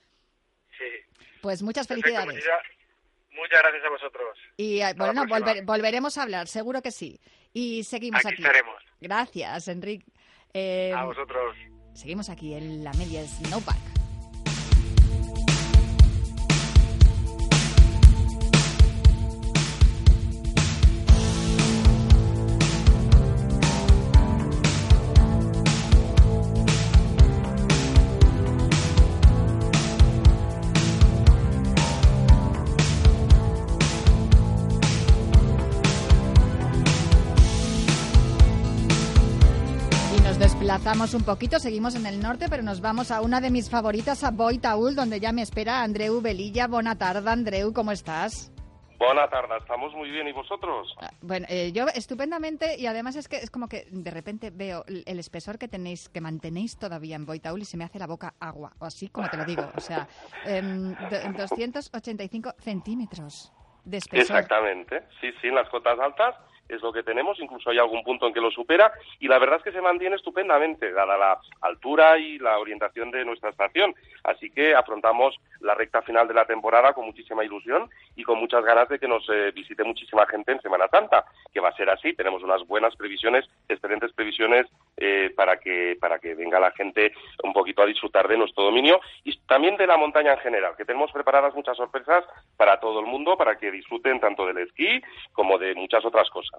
Sí. 0.77 0.85
Pues 1.41 1.63
muchas 1.63 1.87
felicidades. 1.87 2.45
muchas 3.31 3.61
gracias 3.63 3.85
a 3.85 3.89
vosotros. 3.89 4.37
Y 4.55 4.81
eh, 4.81 4.93
bueno, 4.95 5.23
volveremos 5.63 6.15
a 6.19 6.23
hablar, 6.23 6.47
seguro 6.47 6.83
que 6.83 6.91
sí. 6.91 7.19
Y 7.53 7.83
seguimos 7.85 8.23
aquí. 8.23 8.35
aquí. 8.35 8.43
Estaremos. 8.43 8.83
Gracias, 9.01 9.67
Enrique. 9.67 10.05
a 10.53 10.59
eh, 10.59 10.93
vosotros. 11.03 11.55
Seguimos 11.97 12.29
aquí 12.29 12.53
en 12.53 12.83
la 12.83 12.93
media 12.93 13.25
Snowpack. 13.27 14.06
Desplazamos 40.67 41.13
un 41.13 41.23
poquito, 41.23 41.59
seguimos 41.59 41.95
en 41.95 42.05
el 42.05 42.21
norte, 42.21 42.47
pero 42.49 42.61
nos 42.61 42.81
vamos 42.81 43.09
a 43.09 43.21
una 43.21 43.39
de 43.39 43.49
mis 43.49 43.69
favoritas, 43.69 44.25
a 44.25 44.31
Boitaúl, 44.31 44.95
donde 44.95 45.21
ya 45.21 45.31
me 45.31 45.41
espera 45.41 45.81
Andreu 45.81 46.21
Velilla. 46.21 46.67
Buena 46.67 46.97
tarde, 46.97 47.29
Andreu, 47.29 47.71
¿cómo 47.71 47.93
estás? 47.93 48.51
Buena 48.99 49.29
tarde, 49.29 49.55
estamos 49.61 49.93
muy 49.93 50.11
bien. 50.11 50.27
¿Y 50.27 50.33
vosotros? 50.33 50.93
Ah, 51.01 51.09
bueno, 51.21 51.47
eh, 51.49 51.71
yo 51.71 51.85
estupendamente 51.95 52.77
y 52.77 52.85
además 52.85 53.15
es 53.15 53.29
que 53.29 53.37
es 53.37 53.49
como 53.49 53.69
que 53.69 53.85
de 53.91 54.11
repente 54.11 54.49
veo 54.49 54.83
el 54.87 55.19
espesor 55.19 55.57
que 55.57 55.69
tenéis, 55.69 56.09
que 56.09 56.19
mantenéis 56.19 56.77
todavía 56.77 57.15
en 57.15 57.25
Boitaúl 57.25 57.61
y 57.61 57.65
se 57.65 57.77
me 57.77 57.85
hace 57.85 57.97
la 57.97 58.07
boca 58.07 58.33
agua, 58.37 58.73
o 58.79 58.83
así 58.83 59.07
como 59.07 59.29
te 59.29 59.37
lo 59.37 59.45
digo. 59.45 59.71
O 59.73 59.79
sea, 59.79 60.05
eh, 60.45 60.57
em, 60.57 61.33
285 61.33 62.55
centímetros 62.59 63.53
de 63.85 63.99
espesor. 63.99 64.35
Exactamente, 64.35 65.03
sí, 65.21 65.31
sí, 65.41 65.47
en 65.47 65.55
las 65.55 65.69
cotas 65.69 65.97
altas 65.97 66.35
es 66.69 66.81
lo 66.81 66.91
que 66.91 67.03
tenemos, 67.03 67.39
incluso 67.39 67.69
hay 67.69 67.79
algún 67.79 68.03
punto 68.03 68.27
en 68.27 68.33
que 68.33 68.41
lo 68.41 68.51
supera 68.51 68.91
y 69.19 69.27
la 69.27 69.39
verdad 69.39 69.57
es 69.57 69.63
que 69.63 69.71
se 69.71 69.81
mantiene 69.81 70.15
estupendamente, 70.15 70.91
dada 70.91 71.17
la 71.17 71.39
altura 71.61 72.17
y 72.17 72.39
la 72.39 72.59
orientación 72.59 73.11
de 73.11 73.25
nuestra 73.25 73.49
estación. 73.49 73.95
Así 74.23 74.49
que 74.49 74.75
afrontamos 74.75 75.35
la 75.61 75.73
recta 75.73 76.01
final 76.01 76.27
de 76.27 76.33
la 76.33 76.45
temporada 76.45 76.93
con 76.93 77.05
muchísima 77.05 77.43
ilusión 77.43 77.89
y 78.15 78.23
con 78.23 78.39
muchas 78.39 78.63
ganas 78.63 78.89
de 78.89 78.99
que 78.99 79.07
nos 79.07 79.27
eh, 79.29 79.51
visite 79.51 79.83
muchísima 79.83 80.25
gente 80.27 80.51
en 80.51 80.61
Semana 80.61 80.87
Santa, 80.89 81.25
que 81.53 81.59
va 81.59 81.69
a 81.69 81.75
ser 81.75 81.89
así. 81.89 82.13
Tenemos 82.13 82.43
unas 82.43 82.65
buenas 82.67 82.95
previsiones, 82.95 83.45
excelentes 83.67 84.11
previsiones 84.13 84.67
eh, 84.97 85.31
para 85.35 85.57
que 85.57 85.97
para 85.99 86.19
que 86.19 86.35
venga 86.35 86.59
la 86.59 86.71
gente 86.71 87.13
un 87.43 87.53
poquito 87.53 87.81
a 87.81 87.85
disfrutar 87.85 88.27
de 88.27 88.37
nuestro 88.37 88.63
dominio 88.63 88.99
y 89.23 89.37
también 89.47 89.77
de 89.77 89.87
la 89.87 89.97
montaña 89.97 90.33
en 90.33 90.39
general, 90.39 90.75
que 90.75 90.85
tenemos 90.85 91.11
preparadas 91.11 91.55
muchas 91.55 91.77
sorpresas 91.77 92.23
para 92.57 92.79
todo 92.79 92.99
el 92.99 93.05
mundo, 93.05 93.37
para 93.37 93.57
que 93.57 93.71
disfruten 93.71 94.19
tanto 94.19 94.45
del 94.45 94.57
esquí 94.59 95.01
como 95.33 95.57
de 95.57 95.75
muchas 95.75 96.03
otras 96.05 96.29
cosas. 96.29 96.56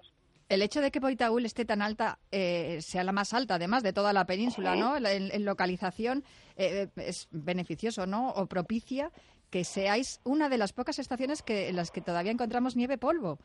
El 0.49 0.63
hecho 0.63 0.81
de 0.81 0.89
que 0.89 0.99
Boitaúl 0.99 1.45
esté 1.45 1.63
tan 1.63 1.83
alta, 1.83 2.17
eh, 2.31 2.81
sea 2.81 3.03
la 3.03 3.11
más 3.11 3.35
alta, 3.35 3.55
además 3.55 3.83
de 3.83 3.93
toda 3.93 4.13
la 4.13 4.25
península, 4.25 4.75
¿no? 4.75 4.97
En, 4.97 5.45
localización, 5.45 6.23
eh, 6.57 6.87
es 6.95 7.27
beneficioso, 7.31 8.07
¿no? 8.07 8.29
O 8.29 8.47
propicia 8.47 9.11
que 9.51 9.63
seáis 9.63 10.19
una 10.23 10.49
de 10.49 10.57
las 10.57 10.73
pocas 10.73 10.97
estaciones 10.97 11.43
que, 11.43 11.69
en 11.69 11.75
las 11.75 11.91
que 11.91 12.01
todavía 12.01 12.31
encontramos 12.31 12.75
nieve 12.75 12.97
polvo. 12.97 13.37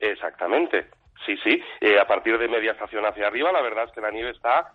Exactamente. 0.00 0.88
Sí, 1.24 1.36
sí. 1.44 1.62
Eh, 1.80 2.00
a 2.00 2.08
partir 2.08 2.36
de 2.36 2.48
media 2.48 2.72
estación 2.72 3.06
hacia 3.06 3.28
arriba, 3.28 3.52
la 3.52 3.62
verdad 3.62 3.84
es 3.84 3.92
que 3.92 4.00
la 4.00 4.10
nieve 4.10 4.30
está 4.30 4.72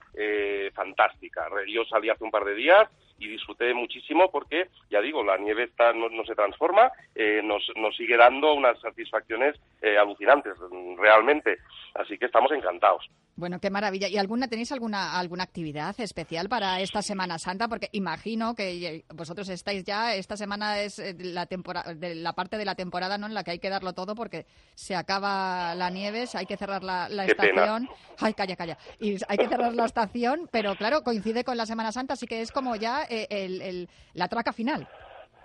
fantástica. 0.73 1.49
Yo 1.67 1.84
salí 1.84 2.10
hace 2.10 2.23
un 2.23 2.32
par 2.32 2.45
de 2.45 2.56
días 2.56 2.89
y 3.19 3.27
disfruté 3.27 3.73
muchísimo 3.73 4.30
porque, 4.32 4.67
ya 4.89 5.01
digo, 5.01 5.23
la 5.23 5.38
nieve 5.38 5.63
está, 5.63 5.93
no, 5.93 6.10
se 6.25 6.36
transforma, 6.36 6.91
eh, 7.15 7.41
nos, 7.43 7.63
nos 7.75 7.95
sigue 7.95 8.17
dando 8.17 8.53
unas 8.53 8.80
satisfacciones 8.80 9.56
eh, 9.82 9.97
alucinantes, 9.97 10.53
realmente. 10.97 11.58
Así 11.95 12.17
que 12.17 12.25
estamos 12.25 12.51
encantados. 12.51 13.10
Bueno, 13.38 13.60
qué 13.60 13.69
maravilla. 13.69 14.08
¿Y 14.08 14.17
alguna 14.17 14.47
tenéis 14.47 14.71
alguna 14.71 15.19
alguna 15.19 15.43
actividad 15.43 15.95
especial 15.99 16.49
para 16.49 16.82
esta 16.82 17.03
Semana 17.03 17.38
Santa? 17.38 17.67
Porque 17.67 17.88
imagino 17.91 18.56
que 18.56 19.06
vosotros 19.13 19.47
estáis 19.49 19.84
ya 19.84 20.15
esta 20.15 20.36
semana 20.36 20.80
es 20.80 20.97
eh, 20.97 21.15
la 21.19 21.45
temporada 21.45 21.93
de 21.93 22.15
la 22.15 22.34
parte 22.34 22.58
de 22.58 22.65
la 22.65 22.73
temporada 22.73 23.19
¿no? 23.19 23.27
en 23.27 23.36
la 23.36 23.43
que 23.43 23.51
hay 23.51 23.60
que 23.60 23.69
darlo 23.69 23.93
todo 23.93 24.15
porque 24.15 24.47
se 24.73 24.95
acaba 24.95 25.75
la 25.75 25.91
nieve, 25.91 26.25
hay 26.34 26.47
que 26.47 26.58
cerrar 26.58 26.84
la, 26.84 27.06
estación. 27.25 27.88
Ay, 28.19 28.34
calla, 28.34 28.56
calla. 28.56 28.80
Y 28.99 29.17
hay 29.27 29.38
que 29.38 29.47
cerrar 29.47 29.71
la 29.75 29.86
estación, 29.86 30.49
pero 30.51 30.75
claro, 30.75 31.03
coincide 31.03 31.43
con 31.43 31.58
la 31.58 31.67
Semana 31.67 31.91
Santa, 31.91 32.13
así 32.13 32.25
que 32.25 32.41
es 32.41 32.51
como 32.51 32.75
ya 32.75 33.03
eh, 33.07 33.27
el, 33.29 33.89
la 34.13 34.27
traca 34.27 34.53
final. 34.53 34.89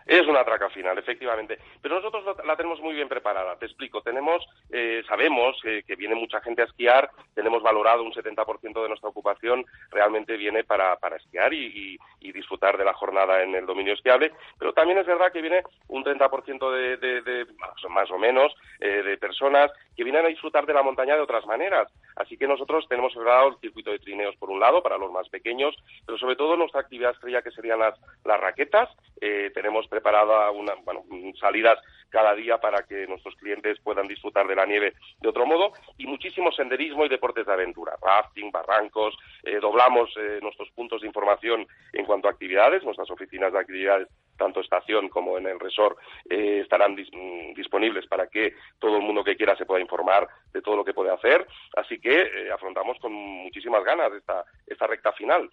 Es 0.07 0.27
una 0.27 0.45
traca 0.45 0.69
final, 0.71 0.99
efectivamente. 0.99 1.59
Pero 1.81 1.97
nosotros 1.97 2.37
la 2.45 2.57
tenemos 2.57 2.81
muy 2.81 2.95
bien 2.95 3.09
preparada. 3.09 3.57
Te 3.57 3.67
explico. 3.67 4.03
Tenemos, 4.03 4.45
eh, 4.71 5.03
sabemos 5.07 5.57
que 5.63 5.97
viene 5.97 6.15
mucha 6.15 6.41
gente 6.41 6.63
a 6.63 6.67
esquiar. 6.67 7.11
Tenemos 7.35 7.63
valorado 7.63 8.03
un 8.03 8.13
70% 8.13 8.83
de 8.83 8.89
nuestra 8.89 9.09
ocupación 9.09 9.65
realmente 9.91 10.37
viene 10.37 10.65
para, 10.65 10.97
para 10.97 11.17
esquiar 11.17 11.53
y, 11.53 11.99
disfrutar 12.33 12.79
de 12.79 12.85
la 12.85 12.95
jornada 12.95 13.43
en 13.43 13.55
el 13.55 13.67
dominio 13.67 13.93
esquiable. 13.93 14.33
Pero 14.59 14.73
también 14.73 14.99
es 14.99 15.07
verdad 15.07 15.31
que 15.31 15.43
viene 15.43 15.63
un 15.89 16.03
30% 16.03 16.73
de, 16.73 16.97
de, 16.97 17.47
más, 17.91 18.11
o 18.11 18.19
menos 18.19 18.55
eh, 18.81 19.03
de 19.03 19.19
personas 19.19 19.71
que 19.95 20.03
vienen 20.03 20.25
a 20.25 20.29
disfrutar 20.29 20.65
de 20.65 20.73
la 20.73 20.83
montaña 20.83 21.15
de 21.15 21.21
otras 21.21 21.45
maneras. 21.45 21.93
Así 22.17 22.39
que 22.39 22.49
nosotros 22.49 22.87
tenemos 22.89 23.13
preparado 23.13 23.49
el 23.49 23.59
circuito 23.59 23.91
de 23.91 23.99
trineos 23.99 24.35
por 24.37 24.49
un 24.49 24.61
lado 24.61 24.83
para 24.83 24.97
los 24.97 25.13
más 25.13 25.29
pequeños, 25.29 25.77
pero 26.07 26.17
sobre 26.17 26.37
todo 26.37 26.57
nuestra 26.57 26.81
actividad 26.81 27.13
estrella 27.13 27.43
que 27.43 27.51
serían 27.51 27.81
las, 27.81 27.99
las 28.25 28.41
raquetas. 28.41 28.89
Eh, 29.21 29.51
tenemos 29.55 29.87
preparado 29.93 30.53
una, 30.53 30.75
bueno, 30.85 31.05
salidas 31.39 31.79
cada 32.09 32.35
día 32.35 32.59
para 32.59 32.83
que 32.85 33.07
nuestros 33.07 33.35
clientes 33.37 33.79
puedan 33.81 34.09
disfrutar 34.09 34.47
de 34.47 34.57
la 34.57 34.67
nieve 34.67 34.95
de 35.21 35.29
otro 35.29 35.47
modo 35.47 35.73
y 35.99 36.07
muchísimo 36.07 36.51
senderismo 36.53 37.05
y 37.05 37.09
deportes 37.11 37.47
de 37.47 37.53
aventura, 37.53 37.97
rafting, 38.01 38.51
barrancos, 38.51 39.17
eh, 39.43 39.59
doblamos 39.61 40.11
eh, 40.17 40.39
nuestros 40.43 40.71
puntos 40.71 41.03
de 41.03 41.09
información 41.09 41.67
en 41.93 42.07
cuanto 42.07 42.29
a 42.29 42.31
actividades, 42.31 42.85
nuestras 42.85 43.11
oficinas 43.11 43.53
de 43.53 43.59
actividades 43.59 44.09
tanto 44.39 44.61
estación 44.61 45.09
como 45.09 45.39
en 45.39 45.47
el 45.47 45.61
resort 45.61 45.99
eh, 46.29 46.61
estarán 46.63 46.95
mm, 46.95 47.55
disponibles 47.55 48.07
para 48.07 48.27
que 48.27 48.55
todo 48.79 48.97
el 48.97 49.03
mundo 49.03 49.23
que 49.23 49.37
quiera 49.37 49.57
se 49.57 49.67
pueda 49.67 49.81
informar 49.81 50.27
de 50.53 50.63
todo 50.63 50.77
lo 50.77 50.85
que 50.85 50.95
puede 50.95 51.13
hacer. 51.13 51.47
Así 51.77 52.01
que 52.01 52.51
afrontamos 52.53 52.99
con 52.99 53.13
muchísimas 53.13 53.85
ganas 53.85 54.13
esta, 54.13 54.45
esta 54.67 54.87
recta 54.87 55.13
final. 55.13 55.49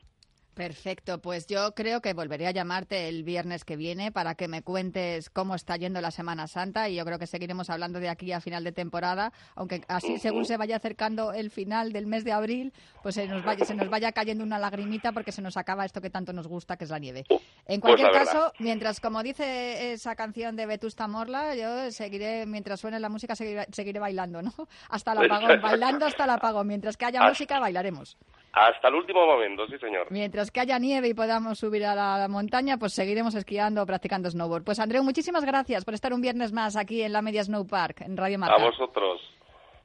Perfecto, 0.60 1.22
pues 1.22 1.48
yo 1.48 1.74
creo 1.74 2.02
que 2.02 2.14
volveré 2.14 2.46
a 2.46 2.52
llamarte 2.52 3.08
el 3.08 3.24
viernes 3.24 3.64
que 3.64 3.78
viene 3.78 4.12
para 4.12 4.36
que 4.36 4.50
me 4.50 4.62
cuentes 4.62 5.30
cómo 5.30 5.56
está 5.56 5.78
yendo 5.78 6.02
la 6.02 6.12
Semana 6.12 6.48
Santa 6.48 6.90
y 6.90 6.96
yo 6.96 7.06
creo 7.06 7.18
que 7.18 7.28
seguiremos 7.28 7.70
hablando 7.70 8.02
de 8.02 8.10
aquí 8.10 8.34
a 8.34 8.42
final 8.42 8.66
de 8.66 8.74
temporada, 8.74 9.32
aunque 9.56 9.84
así 9.88 10.20
según 10.20 10.44
se 10.44 10.58
vaya 10.58 10.76
acercando 10.76 11.32
el 11.32 11.50
final 11.50 11.94
del 11.94 12.08
mes 12.08 12.26
de 12.26 12.34
abril, 12.34 12.74
pues 13.02 13.16
se 13.16 13.26
nos 13.26 13.42
vaya, 13.46 13.64
se 13.64 13.74
nos 13.74 13.90
vaya 13.90 14.12
cayendo 14.12 14.44
una 14.44 14.60
lagrimita 14.60 15.14
porque 15.14 15.32
se 15.32 15.42
nos 15.42 15.56
acaba 15.56 15.86
esto 15.86 16.02
que 16.02 16.10
tanto 16.10 16.34
nos 16.34 16.46
gusta, 16.46 16.76
que 16.76 16.84
es 16.84 16.90
la 16.90 17.00
nieve. 17.00 17.24
En 17.66 17.80
pues 17.80 17.96
cualquier 17.96 18.12
caso, 18.12 18.52
mientras, 18.60 19.00
como 19.00 19.24
dice 19.24 19.94
esa 19.94 20.18
canción 20.18 20.58
de 20.58 20.66
Vetusta 20.66 21.08
Morla, 21.08 21.56
yo 21.56 21.90
seguiré, 21.90 22.46
mientras 22.46 22.82
suene 22.82 23.00
la 23.00 23.08
música, 23.08 23.34
seguiré, 23.34 24.00
bailando, 24.02 24.42
¿no? 24.42 24.54
Hasta 24.90 25.14
el 25.14 25.20
apagón, 25.20 25.62
bailando 25.62 26.06
hasta 26.06 26.26
el 26.26 26.32
apagón. 26.32 26.68
Mientras 26.68 26.98
que 26.98 27.06
haya 27.06 27.22
música, 27.22 27.60
bailaremos. 27.60 28.18
Hasta 28.52 28.88
el 28.88 28.96
último 28.96 29.26
momento, 29.26 29.68
sí, 29.68 29.78
señor. 29.78 30.08
Mientras 30.10 30.50
que 30.52 30.60
haya 30.60 30.80
nieve 30.80 31.10
y 31.10 31.14
podamos 31.14 31.60
subir 31.60 31.86
a 31.86 31.94
la 31.94 32.28
montaña, 32.28 32.78
pues 32.78 32.94
seguiremos 32.94 33.36
esquiando 33.36 33.84
o 33.84 33.86
practicando 33.86 34.30
snowboard. 34.30 34.64
Pues 34.64 34.80
Andreu, 34.80 35.04
muchísimas 35.04 35.46
gracias 35.46 35.86
por 35.86 35.94
estar 35.94 36.14
un 36.14 36.22
viernes 36.22 36.52
más 36.52 36.76
aquí 36.76 37.04
en 37.04 37.14
la 37.14 37.22
Media 37.22 37.44
Snow 37.44 37.68
Park, 37.68 38.02
en 38.02 38.18
Radio 38.18 38.40
Marca. 38.40 38.56
A 38.56 38.66
vosotros. 38.66 39.22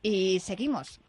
Y 0.03 0.40
seguimos. 0.40 1.00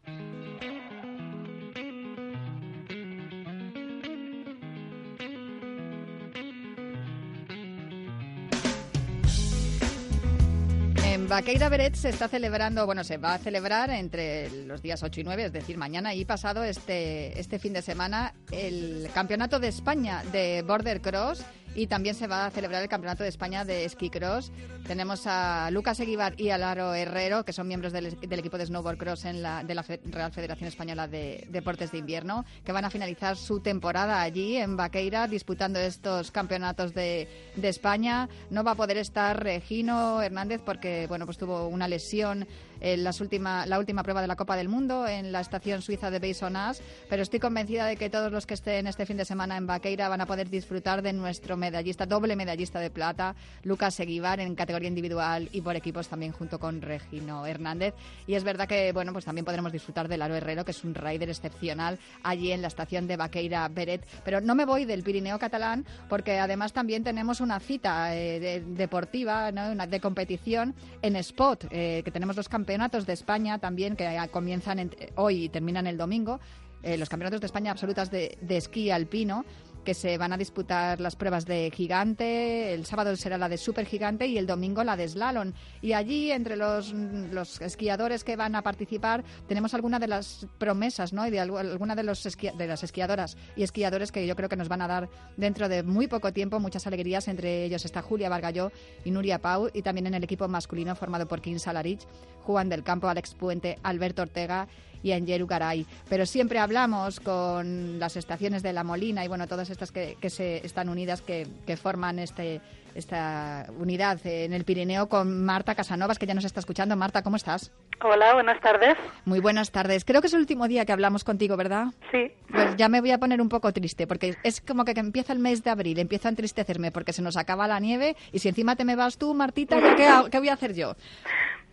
En 11.26 11.30
Vaqueira 11.30 11.68
Beret 11.68 11.96
se 11.96 12.10
está 12.10 12.28
celebrando, 12.28 12.86
bueno, 12.86 13.02
se 13.02 13.16
va 13.16 13.34
a 13.34 13.38
celebrar 13.38 13.90
entre 13.90 14.48
los 14.64 14.80
días 14.80 15.02
8 15.02 15.22
y 15.22 15.24
9, 15.24 15.46
es 15.46 15.52
decir, 15.52 15.76
mañana 15.76 16.14
y 16.14 16.24
pasado 16.24 16.62
este, 16.62 17.36
este 17.40 17.58
fin 17.58 17.72
de 17.72 17.82
semana, 17.82 18.32
el 18.52 19.10
Campeonato 19.12 19.58
de 19.58 19.66
España 19.66 20.22
de 20.30 20.62
Border 20.62 21.00
Cross 21.00 21.42
y 21.76 21.86
también 21.86 22.14
se 22.14 22.26
va 22.26 22.46
a 22.46 22.50
celebrar 22.50 22.82
el 22.82 22.88
Campeonato 22.88 23.22
de 23.22 23.28
España 23.28 23.64
de 23.64 23.86
Ski 23.88 24.08
Cross. 24.08 24.50
Tenemos 24.86 25.26
a 25.26 25.70
Lucas 25.70 26.00
Eguibar 26.00 26.40
y 26.40 26.48
a 26.48 26.58
Laro 26.58 26.94
Herrero, 26.94 27.44
que 27.44 27.52
son 27.52 27.68
miembros 27.68 27.92
del, 27.92 28.06
equipo 28.06 28.56
de 28.56 28.66
Snowboard 28.66 28.96
Cross 28.96 29.26
en 29.26 29.42
la, 29.42 29.62
de 29.62 29.74
la 29.74 29.84
Real 30.06 30.32
Federación 30.32 30.68
Española 30.68 31.06
de 31.06 31.46
Deportes 31.50 31.92
de 31.92 31.98
Invierno, 31.98 32.46
que 32.64 32.72
van 32.72 32.86
a 32.86 32.90
finalizar 32.90 33.36
su 33.36 33.60
temporada 33.60 34.22
allí 34.22 34.56
en 34.56 34.76
Vaqueira 34.76 35.28
disputando 35.28 35.78
estos 35.78 36.30
campeonatos 36.30 36.94
de, 36.94 37.28
de 37.54 37.68
España. 37.68 38.28
No 38.50 38.64
va 38.64 38.72
a 38.72 38.76
poder 38.76 38.96
estar 38.96 39.42
Regino 39.42 40.22
Hernández 40.22 40.62
porque 40.64 41.06
bueno, 41.08 41.26
pues 41.26 41.36
tuvo 41.36 41.68
una 41.68 41.88
lesión 41.88 42.46
en 42.80 43.04
las 43.04 43.20
última, 43.20 43.66
la 43.66 43.78
última 43.78 44.02
prueba 44.02 44.20
de 44.20 44.26
la 44.26 44.36
Copa 44.36 44.56
del 44.56 44.68
Mundo 44.68 45.06
en 45.06 45.32
la 45.32 45.40
estación 45.40 45.82
suiza 45.82 46.10
de 46.10 46.18
Beisonas, 46.18 46.82
pero 47.08 47.22
estoy 47.22 47.40
convencida 47.40 47.86
de 47.86 47.96
que 47.96 48.10
todos 48.10 48.32
los 48.32 48.46
que 48.46 48.54
estén 48.54 48.86
este 48.86 49.06
fin 49.06 49.16
de 49.16 49.24
semana 49.24 49.56
en 49.56 49.66
Vaqueira 49.66 50.08
van 50.08 50.20
a 50.20 50.26
poder 50.26 50.50
disfrutar 50.50 51.02
de 51.02 51.12
nuestro 51.12 51.56
medallista, 51.70 52.06
doble 52.06 52.36
medallista 52.36 52.80
de 52.80 52.90
plata, 52.90 53.34
Lucas 53.62 53.98
Eguibar, 54.00 54.40
en 54.40 54.54
categoría 54.54 54.88
individual 54.88 55.48
y 55.52 55.60
por 55.60 55.76
equipos 55.76 56.08
también 56.08 56.32
junto 56.32 56.58
con 56.58 56.80
Regino 56.80 57.46
Hernández. 57.46 57.94
Y 58.26 58.34
es 58.34 58.44
verdad 58.44 58.68
que, 58.68 58.92
bueno, 58.92 59.12
pues 59.12 59.24
también 59.24 59.44
podremos 59.44 59.72
disfrutar 59.72 60.08
del 60.08 60.22
Aro 60.22 60.36
Herrero, 60.36 60.64
que 60.64 60.70
es 60.70 60.84
un 60.84 60.94
rider 60.94 61.28
excepcional 61.28 61.98
allí 62.22 62.52
en 62.52 62.62
la 62.62 62.68
estación 62.68 63.06
de 63.06 63.16
Vaqueira 63.16 63.68
Beret. 63.68 64.06
Pero 64.24 64.40
no 64.40 64.54
me 64.54 64.64
voy 64.64 64.84
del 64.84 65.02
Pirineo 65.02 65.38
catalán 65.38 65.84
porque 66.08 66.38
además 66.38 66.72
también 66.72 67.04
tenemos 67.04 67.40
una 67.40 67.60
cita 67.60 68.14
eh, 68.14 68.62
deportiva, 68.66 69.48
una, 69.50 69.86
de 69.86 70.00
competición 70.00 70.74
en 71.02 71.16
Spot, 71.16 71.66
eh, 71.70 72.02
que 72.04 72.10
tenemos 72.10 72.36
los 72.36 72.48
campeonatos 72.48 73.06
de 73.06 73.12
España 73.12 73.58
también, 73.58 73.96
que 73.96 74.06
comienzan 74.30 74.90
hoy 75.16 75.44
y 75.44 75.48
terminan 75.48 75.86
el 75.86 75.96
domingo, 75.96 76.40
eh, 76.82 76.96
los 76.96 77.08
campeonatos 77.08 77.40
de 77.40 77.46
España 77.46 77.72
absolutas 77.72 78.10
de, 78.10 78.38
de 78.40 78.56
esquí 78.56 78.90
alpino, 78.90 79.44
que 79.86 79.94
se 79.94 80.18
van 80.18 80.32
a 80.32 80.36
disputar 80.36 81.00
las 81.00 81.14
pruebas 81.14 81.46
de 81.46 81.70
gigante, 81.72 82.74
el 82.74 82.84
sábado 82.86 83.14
será 83.14 83.38
la 83.38 83.48
de 83.48 83.56
super 83.56 83.86
gigante 83.86 84.26
y 84.26 84.36
el 84.36 84.44
domingo 84.44 84.82
la 84.82 84.96
de 84.96 85.08
slalom. 85.08 85.52
Y 85.80 85.92
allí, 85.92 86.32
entre 86.32 86.56
los, 86.56 86.92
los 86.92 87.60
esquiadores 87.60 88.24
que 88.24 88.34
van 88.34 88.56
a 88.56 88.62
participar, 88.62 89.22
tenemos 89.46 89.74
algunas 89.74 90.00
de 90.00 90.08
las 90.08 90.48
promesas, 90.58 91.12
¿no? 91.12 91.24
Y 91.24 91.30
de 91.30 91.38
alguna 91.38 91.94
de, 91.94 92.02
los 92.02 92.24
de 92.24 92.66
las 92.66 92.82
esquiadoras 92.82 93.36
y 93.54 93.62
esquiadores 93.62 94.10
que 94.10 94.26
yo 94.26 94.34
creo 94.34 94.48
que 94.48 94.56
nos 94.56 94.68
van 94.68 94.82
a 94.82 94.88
dar 94.88 95.08
dentro 95.36 95.68
de 95.68 95.84
muy 95.84 96.08
poco 96.08 96.32
tiempo 96.32 96.58
muchas 96.58 96.88
alegrías. 96.88 97.28
Entre 97.28 97.64
ellos 97.64 97.84
está 97.84 98.02
Julia 98.02 98.28
Vargalló 98.28 98.72
y 99.04 99.12
Nuria 99.12 99.40
Pau, 99.40 99.70
y 99.72 99.82
también 99.82 100.08
en 100.08 100.14
el 100.14 100.24
equipo 100.24 100.48
masculino 100.48 100.96
formado 100.96 101.28
por 101.28 101.40
Kim 101.40 101.60
Salarich, 101.60 102.00
Juan 102.42 102.68
del 102.68 102.82
Campo, 102.82 103.08
Alex 103.08 103.34
Puente, 103.34 103.78
Alberto 103.84 104.22
Ortega 104.22 104.66
y 105.02 105.12
en 105.12 105.26
Yerugaray. 105.26 105.86
Pero 106.08 106.26
siempre 106.26 106.58
hablamos 106.58 107.20
con 107.20 107.98
las 107.98 108.16
estaciones 108.16 108.62
de 108.62 108.72
La 108.72 108.84
Molina 108.84 109.24
y 109.24 109.28
bueno, 109.28 109.46
todas 109.46 109.70
estas 109.70 109.92
que, 109.92 110.16
se 110.28 110.64
están 110.64 110.88
unidas, 110.88 111.22
que, 111.22 111.46
forman 111.76 112.18
este, 112.18 112.60
esta 112.94 113.66
unidad 113.78 114.18
en 114.26 114.52
el 114.52 114.64
Pirineo 114.64 115.08
con 115.08 115.44
Marta 115.44 115.74
Casanovas, 115.74 116.18
que 116.18 116.26
ya 116.26 116.34
nos 116.34 116.44
está 116.44 116.60
escuchando. 116.60 116.96
Marta, 116.96 117.22
¿cómo 117.22 117.36
estás? 117.36 117.72
Hola, 118.02 118.34
buenas 118.34 118.60
tardes. 118.60 118.96
Muy 119.24 119.40
buenas 119.40 119.70
tardes. 119.70 120.04
Creo 120.04 120.20
que 120.20 120.26
es 120.26 120.34
el 120.34 120.40
último 120.40 120.68
día 120.68 120.84
que 120.84 120.92
hablamos 120.92 121.24
contigo, 121.24 121.56
¿verdad? 121.56 121.86
Sí. 122.10 122.32
Pues 122.50 122.76
ya 122.76 122.88
me 122.88 123.00
voy 123.00 123.10
a 123.10 123.18
poner 123.18 123.40
un 123.40 123.48
poco 123.48 123.72
triste, 123.72 124.06
porque 124.06 124.34
es 124.42 124.60
como 124.60 124.84
que, 124.84 124.92
empieza 124.92 125.32
el 125.32 125.38
mes 125.38 125.62
de 125.64 125.70
abril, 125.70 125.98
empieza 125.98 126.28
a 126.28 126.30
entristecerme 126.30 126.90
porque 126.90 127.12
se 127.12 127.22
nos 127.22 127.36
acaba 127.36 127.66
la 127.66 127.80
nieve 127.80 128.16
y 128.32 128.38
si 128.38 128.48
encima 128.48 128.76
te 128.76 128.84
me 128.84 128.96
vas 128.96 129.18
tú, 129.18 129.34
Martita, 129.34 129.78
¿qué, 129.96 130.08
qué 130.30 130.38
voy 130.38 130.48
a 130.48 130.54
hacer 130.54 130.74
yo? 130.74 130.94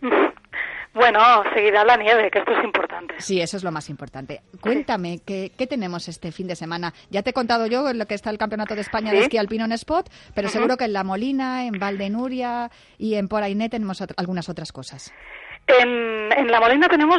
Bueno, 0.94 1.42
seguirá 1.52 1.84
la 1.84 1.96
nieve, 1.96 2.30
que 2.30 2.38
esto 2.38 2.52
es 2.52 2.64
importante. 2.64 3.16
Sí, 3.18 3.40
eso 3.40 3.56
es 3.56 3.64
lo 3.64 3.72
más 3.72 3.90
importante. 3.90 4.42
Cuéntame, 4.60 5.18
¿qué, 5.26 5.50
tenemos 5.68 6.06
este 6.06 6.30
fin 6.30 6.46
de 6.46 6.54
semana? 6.54 6.94
Ya 7.10 7.22
te 7.22 7.30
he 7.30 7.32
contado 7.32 7.66
yo 7.66 7.88
en 7.88 7.98
lo 7.98 8.06
que 8.06 8.14
está 8.14 8.30
el 8.30 8.38
Campeonato 8.38 8.76
de 8.76 8.82
España 8.82 9.10
de 9.10 9.18
esquí 9.20 9.36
alpino 9.36 9.64
en 9.64 9.72
Spot, 9.72 10.08
pero 10.34 10.48
seguro 10.48 10.76
que 10.76 10.84
en 10.84 10.92
La 10.92 11.02
Molina, 11.02 11.66
en 11.66 11.80
Valdenuria 11.80 12.70
y 12.96 13.16
en 13.16 13.26
Porainé 13.26 13.68
tenemos 13.68 14.00
algunas 14.16 14.48
otras 14.48 14.70
cosas. 14.70 15.12
En, 15.66 16.28
La 16.48 16.60
Molina 16.60 16.88
tenemos 16.88 17.18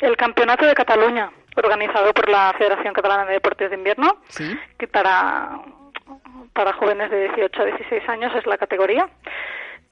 el 0.00 0.16
Campeonato 0.18 0.66
de 0.66 0.74
Cataluña, 0.74 1.32
organizado 1.56 2.12
por 2.12 2.28
la 2.28 2.54
Federación 2.58 2.92
Catalana 2.92 3.24
de 3.24 3.34
Deportes 3.34 3.70
de 3.70 3.76
Invierno, 3.76 4.18
que 4.78 4.86
para, 4.86 5.62
para 6.52 6.74
jóvenes 6.74 7.10
de 7.10 7.28
18 7.28 7.62
a 7.62 7.64
16 7.64 8.08
años 8.10 8.32
es 8.36 8.46
la 8.46 8.58
categoría. 8.58 9.08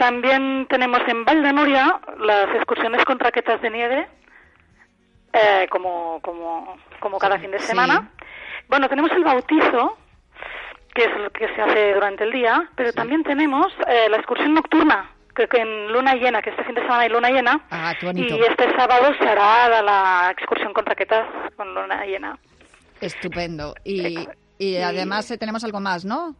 También 0.00 0.66
tenemos 0.70 1.00
en 1.08 1.26
Valdenuria 1.26 2.00
las 2.20 2.48
excursiones 2.56 3.04
con 3.04 3.18
raquetas 3.18 3.60
de 3.60 3.68
nieve, 3.68 4.08
eh, 5.34 5.66
como, 5.70 6.20
como, 6.22 6.78
como 7.00 7.18
cada 7.18 7.38
fin 7.38 7.50
de 7.50 7.58
semana. 7.58 8.10
Bueno, 8.66 8.88
tenemos 8.88 9.10
el 9.12 9.24
bautizo, 9.24 9.98
que 10.94 11.04
es 11.04 11.16
lo 11.18 11.28
que 11.28 11.54
se 11.54 11.60
hace 11.60 11.92
durante 11.92 12.24
el 12.24 12.32
día, 12.32 12.70
pero 12.76 12.94
también 12.94 13.22
tenemos 13.24 13.66
eh, 13.88 14.08
la 14.08 14.16
excursión 14.16 14.54
nocturna, 14.54 15.10
que, 15.34 15.46
en 15.52 15.92
luna 15.92 16.14
llena, 16.14 16.40
que 16.40 16.48
este 16.48 16.64
fin 16.64 16.76
de 16.76 16.80
semana 16.80 17.00
hay 17.02 17.10
luna 17.10 17.28
llena, 17.28 17.60
ah, 17.70 17.92
y 18.00 18.40
este 18.40 18.74
sábado 18.78 19.12
se 19.20 19.28
hará 19.28 19.82
la 19.82 20.30
excursión 20.32 20.72
con 20.72 20.86
raquetas 20.86 21.28
con 21.56 21.74
luna 21.74 22.06
llena. 22.06 22.38
Estupendo. 23.02 23.74
Y, 23.84 24.26
y 24.56 24.78
además 24.78 25.30
eh, 25.30 25.36
tenemos 25.36 25.62
algo 25.62 25.80
más, 25.80 26.06
¿no? 26.06 26.34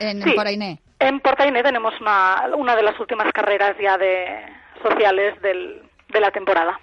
En, 0.00 0.22
sí. 0.22 0.34
En 0.36 0.78
Portaine 1.20 1.62
tenemos 1.62 1.98
una, 2.00 2.44
una 2.56 2.74
de 2.74 2.82
las 2.82 2.98
últimas 2.98 3.32
carreras 3.32 3.76
ya 3.78 3.98
de 3.98 4.44
sociales 4.82 5.40
del, 5.42 5.82
de 6.08 6.20
la 6.20 6.30
temporada. 6.30 6.78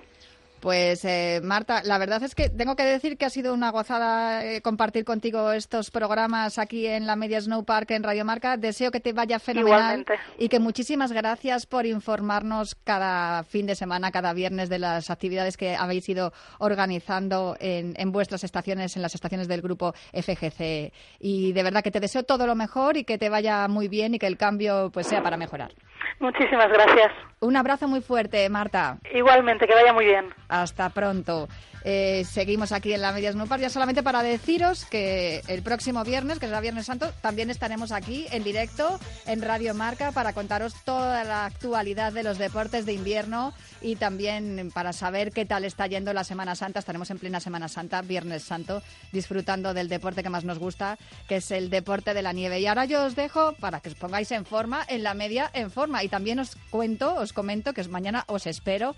Pues 0.64 1.04
eh, 1.04 1.42
Marta, 1.44 1.82
la 1.84 1.98
verdad 1.98 2.24
es 2.24 2.36
que 2.36 2.48
tengo 2.48 2.78
que 2.78 2.84
decir 2.84 3.18
que 3.18 3.26
ha 3.26 3.30
sido 3.30 3.54
una 3.54 3.70
gozada 3.70 4.46
eh, 4.46 4.62
compartir 4.62 5.04
contigo 5.04 5.52
estos 5.52 5.92
programas 5.92 6.58
aquí 6.58 6.88
en 6.88 7.06
la 7.06 7.18
Media 7.18 7.42
Snow 7.42 7.66
Park 7.66 7.92
en 7.92 8.02
Radio 8.02 8.24
Marca. 8.24 8.56
Deseo 8.56 8.90
que 8.90 9.02
te 9.02 9.12
vaya 9.12 9.40
fenomenal 9.40 10.06
y 10.38 10.48
que 10.48 10.62
muchísimas 10.62 11.12
gracias 11.12 11.66
por 11.66 11.86
informarnos 11.86 12.76
cada 12.76 13.44
fin 13.44 13.66
de 13.66 13.76
semana, 13.76 14.12
cada 14.12 14.32
viernes 14.32 14.70
de 14.70 14.80
las 14.80 15.10
actividades 15.10 15.58
que 15.58 15.76
habéis 15.76 16.08
ido 16.08 16.32
organizando 16.60 17.58
en, 17.60 17.94
en 17.98 18.14
vuestras 18.14 18.46
estaciones, 18.46 18.96
en 18.96 19.02
las 19.02 19.16
estaciones 19.16 19.50
del 19.50 19.62
grupo 19.62 19.92
FGC. 20.14 20.94
Y 21.20 21.52
de 21.52 21.64
verdad 21.64 21.84
que 21.84 21.92
te 21.92 22.00
deseo 22.00 22.24
todo 22.24 22.48
lo 22.48 22.56
mejor 22.56 22.96
y 22.96 23.04
que 23.04 23.18
te 23.18 23.28
vaya 23.28 23.68
muy 23.68 23.90
bien 23.90 24.16
y 24.16 24.18
que 24.18 24.28
el 24.28 24.38
cambio 24.38 24.92
pues 24.94 25.08
sea 25.08 25.22
para 25.22 25.36
mejorar. 25.36 25.74
Muchísimas 26.20 26.70
gracias. 26.72 27.12
Un 27.42 27.58
abrazo 27.58 27.88
muy 27.88 28.02
fuerte, 28.02 28.48
Marta. 28.50 28.98
Igualmente, 29.14 29.68
que 29.68 29.74
vaya 29.74 29.92
muy 29.92 30.06
bien. 30.06 30.34
Hasta 30.54 30.90
pronto. 30.92 31.50
Eh, 31.84 32.26
seguimos 32.30 32.72
aquí 32.72 32.94
en 32.94 33.02
la 33.02 33.12
Media 33.12 33.32
Snowpark 33.32 33.60
ya 33.60 33.72
solamente 33.72 34.04
para 34.04 34.22
deciros 34.22 34.86
que 34.86 35.42
el 35.48 35.64
próximo 35.64 36.04
viernes, 36.04 36.38
que 36.38 36.46
será 36.46 36.62
Viernes 36.62 36.86
Santo, 36.86 37.12
también 37.22 37.50
estaremos 37.50 37.92
aquí 37.92 38.28
en 38.30 38.44
directo 38.44 39.00
en 39.26 39.42
Radio 39.42 39.74
Marca 39.74 40.12
para 40.12 40.32
contaros 40.32 40.76
toda 40.86 41.24
la 41.24 41.46
actualidad 41.46 42.14
de 42.14 42.22
los 42.22 42.38
deportes 42.38 42.86
de 42.86 42.94
invierno 42.94 43.52
y 43.82 43.96
también 43.96 44.70
para 44.76 44.94
saber 44.94 45.32
qué 45.32 45.44
tal 45.44 45.66
está 45.66 45.88
yendo 45.88 46.14
la 46.14 46.24
Semana 46.24 46.54
Santa. 46.54 46.78
Estaremos 46.78 47.10
en 47.10 47.18
plena 47.18 47.40
Semana 47.40 47.68
Santa, 47.68 48.04
Viernes 48.04 48.44
Santo, 48.44 48.84
disfrutando 49.12 49.74
del 49.74 49.90
deporte 49.90 50.22
que 50.22 50.30
más 50.30 50.46
nos 50.46 50.60
gusta, 50.60 51.00
que 51.28 51.38
es 51.38 51.50
el 51.50 51.72
deporte 51.72 52.14
de 52.14 52.22
la 52.22 52.32
nieve. 52.32 52.60
Y 52.60 52.68
ahora 52.68 52.86
yo 52.86 53.04
os 53.04 53.16
dejo 53.16 53.54
para 53.54 53.80
que 53.80 53.90
os 53.90 53.96
pongáis 53.96 54.32
en 54.32 54.46
forma, 54.46 54.86
en 54.88 55.02
la 55.02 55.16
media 55.16 55.50
en 55.52 55.72
forma. 55.72 56.04
Y 56.04 56.10
también 56.10 56.38
os 56.38 56.56
cuento, 56.70 57.16
os 57.16 57.34
comento 57.34 57.74
que 57.74 57.84
mañana 57.86 58.24
os 58.28 58.46
espero 58.46 58.96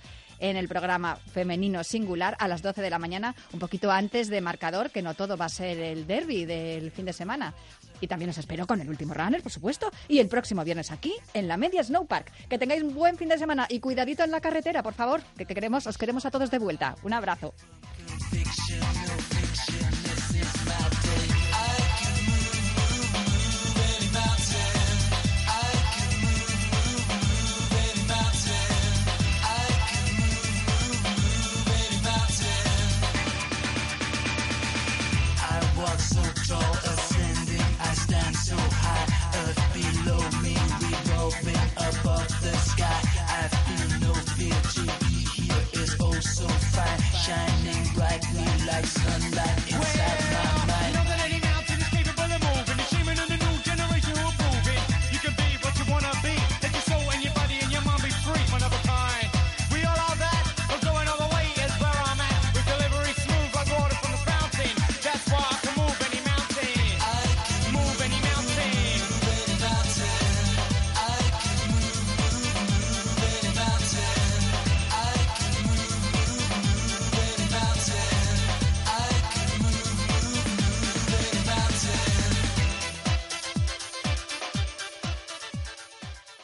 en 0.49 0.58
el 0.58 0.67
programa 0.67 1.17
femenino 1.34 1.84
singular 1.84 2.36
a 2.39 2.47
las 2.47 2.62
12 2.62 2.81
de 2.81 2.89
la 2.89 2.99
mañana, 2.99 3.36
un 3.51 3.60
poquito 3.60 3.91
antes 3.91 4.29
de 4.29 4.41
marcador, 4.41 4.91
que 4.91 5.01
no 5.01 5.13
todo 5.13 5.38
va 5.38 5.45
a 5.45 5.49
ser 5.49 5.79
el 5.79 6.05
derby 6.05 6.45
del 6.45 6.91
fin 6.91 7.05
de 7.05 7.13
semana. 7.13 7.53
Y 8.01 8.08
también 8.08 8.29
os 8.29 8.38
espero 8.38 8.67
con 8.67 8.81
el 8.81 8.89
último 8.89 9.13
runner, 9.13 9.41
por 9.41 9.51
supuesto, 9.51 9.91
y 10.08 10.19
el 10.19 10.27
próximo 10.27 10.63
viernes 10.63 10.91
aquí 10.91 11.13
en 11.34 11.47
la 11.47 11.58
Media 11.58 11.84
Snow 11.84 12.05
Park. 12.05 12.31
Que 12.49 12.60
tengáis 12.60 12.84
un 12.84 12.93
buen 12.93 13.17
fin 13.17 13.29
de 13.29 13.38
semana 13.38 13.65
y 13.69 13.79
cuidadito 13.79 14.23
en 14.23 14.31
la 14.31 14.41
carretera, 14.41 14.84
por 14.84 14.93
favor, 14.93 15.21
que 15.38 15.45
queremos, 15.45 15.88
os 15.88 15.97
queremos 15.97 16.25
a 16.25 16.31
todos 16.31 16.51
de 16.51 16.60
vuelta. 16.60 16.95
Un 17.03 17.13
abrazo. 17.13 17.53